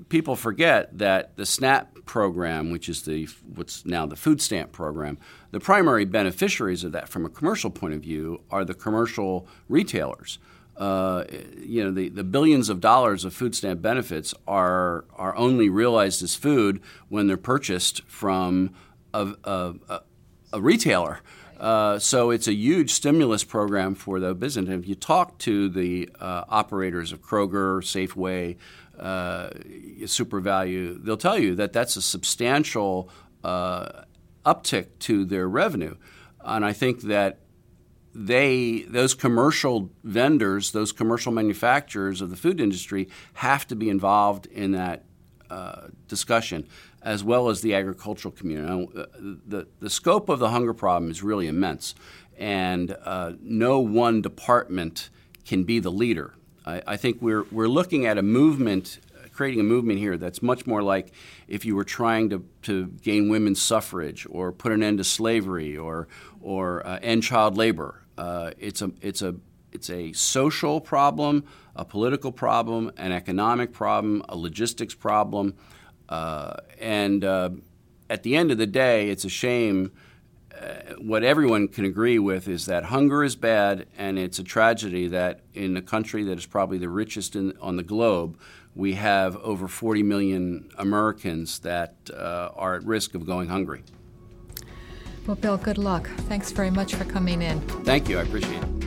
people 0.09 0.35
forget 0.35 0.97
that 0.97 1.35
the 1.35 1.45
SNAP 1.45 2.05
program, 2.05 2.71
which 2.71 2.89
is 2.89 3.03
the 3.03 3.27
what's 3.55 3.85
now 3.85 4.05
the 4.05 4.15
food 4.15 4.41
stamp 4.41 4.71
program, 4.71 5.17
the 5.51 5.59
primary 5.59 6.05
beneficiaries 6.05 6.83
of 6.83 6.93
that 6.93 7.09
from 7.09 7.25
a 7.25 7.29
commercial 7.29 7.69
point 7.69 7.93
of 7.93 8.01
view 8.01 8.41
are 8.49 8.65
the 8.65 8.73
commercial 8.73 9.47
retailers. 9.67 10.39
Uh, 10.77 11.23
you 11.57 11.83
know, 11.83 11.91
the, 11.91 12.07
the 12.09 12.23
billions 12.23 12.69
of 12.69 12.79
dollars 12.79 13.25
of 13.25 13.33
food 13.33 13.55
stamp 13.55 13.81
benefits 13.81 14.33
are 14.47 15.05
are 15.15 15.35
only 15.35 15.69
realized 15.69 16.21
as 16.23 16.35
food 16.35 16.81
when 17.09 17.27
they're 17.27 17.35
purchased 17.35 18.03
from 18.03 18.73
a, 19.13 19.33
a, 19.43 20.01
a, 20.53 20.61
retailer. 20.61 21.21
Uh, 21.59 21.97
so 21.97 22.29
it's 22.29 22.47
a 22.47 22.53
huge 22.53 22.91
stimulus 22.91 23.43
program 23.43 23.95
for 23.95 24.19
the 24.19 24.33
business. 24.35 24.69
And 24.69 24.83
if 24.83 24.87
you 24.87 24.95
talk 24.95 25.37
to 25.39 25.69
the 25.69 26.09
uh, 26.19 26.43
operators 26.49 27.11
of 27.11 27.21
Kroger, 27.21 27.81
Safeway, 27.81 28.57
uh, 28.99 29.49
SuperValu, 30.03 31.03
they'll 31.03 31.17
tell 31.17 31.39
you 31.39 31.55
that 31.55 31.73
that's 31.73 31.95
a 31.95 32.01
substantial 32.01 33.09
uh, 33.43 34.03
uptick 34.45 34.87
to 34.99 35.25
their 35.25 35.47
revenue. 35.47 35.95
And 36.43 36.63
I 36.63 36.73
think 36.73 37.01
that 37.01 37.39
they 38.17 38.81
those 38.87 39.13
commercial 39.13 39.91
vendors, 40.03 40.71
those 40.71 40.91
commercial 40.91 41.31
manufacturers 41.31 42.19
of 42.19 42.31
the 42.31 42.35
food 42.35 42.59
industry, 42.59 43.07
have 43.35 43.67
to 43.67 43.75
be 43.75 43.89
involved 43.89 44.47
in 44.47 44.71
that 44.71 45.03
uh, 45.49 45.87
discussion, 46.07 46.67
as 47.01 47.23
well 47.23 47.49
as 47.49 47.61
the 47.61 47.73
agricultural 47.73 48.31
community. 48.31 48.67
Now, 48.67 49.01
uh, 49.01 49.05
the 49.19 49.67
the 49.79 49.89
scope 49.89 50.29
of 50.29 50.39
the 50.39 50.49
hunger 50.49 50.73
problem 50.73 51.11
is 51.11 51.23
really 51.23 51.47
immense, 51.47 51.95
and 52.37 52.95
uh, 53.03 53.33
no 53.41 53.79
one 53.79 54.21
department 54.21 55.09
can 55.45 55.63
be 55.63 55.79
the 55.79 55.91
leader. 55.91 56.33
I, 56.65 56.81
I 56.87 56.97
think 56.97 57.21
we're 57.21 57.43
we're 57.51 57.69
looking 57.69 58.05
at 58.05 58.17
a 58.17 58.23
movement 58.23 58.99
creating 59.37 59.59
a 59.59 59.63
movement 59.63 59.99
here 59.99 60.17
that's 60.17 60.41
much 60.41 60.65
more 60.65 60.81
like 60.81 61.13
if 61.47 61.63
you 61.63 61.75
were 61.75 61.83
trying 61.83 62.27
to, 62.27 62.43
to 62.63 62.87
gain 63.03 63.29
women's 63.29 63.61
suffrage 63.61 64.25
or 64.31 64.51
put 64.51 64.71
an 64.71 64.81
end 64.81 64.97
to 64.97 65.03
slavery 65.03 65.77
or, 65.77 66.07
or 66.41 66.85
uh, 66.87 66.97
end 67.03 67.21
child 67.21 67.55
labor. 67.55 68.01
Uh, 68.17 68.49
it's, 68.57 68.81
a, 68.81 68.91
it's, 68.99 69.21
a, 69.21 69.35
it's 69.77 69.91
a 69.91 70.11
social 70.13 70.81
problem, 70.81 71.45
a 71.75 71.85
political 71.85 72.31
problem, 72.31 72.91
an 72.97 73.11
economic 73.11 73.71
problem, 73.71 74.23
a 74.27 74.35
logistics 74.35 74.95
problem. 74.95 75.53
Uh, 76.09 76.55
and 76.79 77.23
uh, 77.23 77.51
at 78.09 78.23
the 78.23 78.35
end 78.35 78.49
of 78.51 78.57
the 78.57 78.65
day, 78.65 79.09
it's 79.09 79.23
a 79.23 79.29
shame 79.29 79.91
uh, 80.59 80.95
what 80.97 81.23
everyone 81.23 81.67
can 81.67 81.85
agree 81.85 82.17
with 82.17 82.47
is 82.47 82.65
that 82.65 82.85
hunger 82.85 83.23
is 83.23 83.35
bad, 83.35 83.85
and 83.95 84.17
it's 84.17 84.39
a 84.39 84.43
tragedy 84.43 85.07
that 85.07 85.41
in 85.53 85.77
a 85.77 85.81
country 85.81 86.23
that 86.23 86.39
is 86.39 86.47
probably 86.47 86.79
the 86.79 86.89
richest 86.89 87.35
in, 87.35 87.55
on 87.61 87.75
the 87.77 87.83
globe, 87.83 88.39
we 88.73 88.93
have 88.93 89.35
over 89.37 89.67
40 89.67 90.01
million 90.01 90.71
Americans 90.79 91.59
that 91.59 91.93
uh, 92.11 92.49
are 92.55 92.75
at 92.75 92.83
risk 92.83 93.13
of 93.13 93.27
going 93.27 93.49
hungry. 93.49 93.83
Well, 95.27 95.35
Bill, 95.35 95.57
good 95.57 95.77
luck. 95.77 96.09
Thanks 96.29 96.51
very 96.51 96.71
much 96.71 96.95
for 96.95 97.03
coming 97.03 97.41
in. 97.41 97.59
Thank 97.83 98.09
you. 98.09 98.17
I 98.17 98.23
appreciate 98.23 98.63
it. 98.63 98.86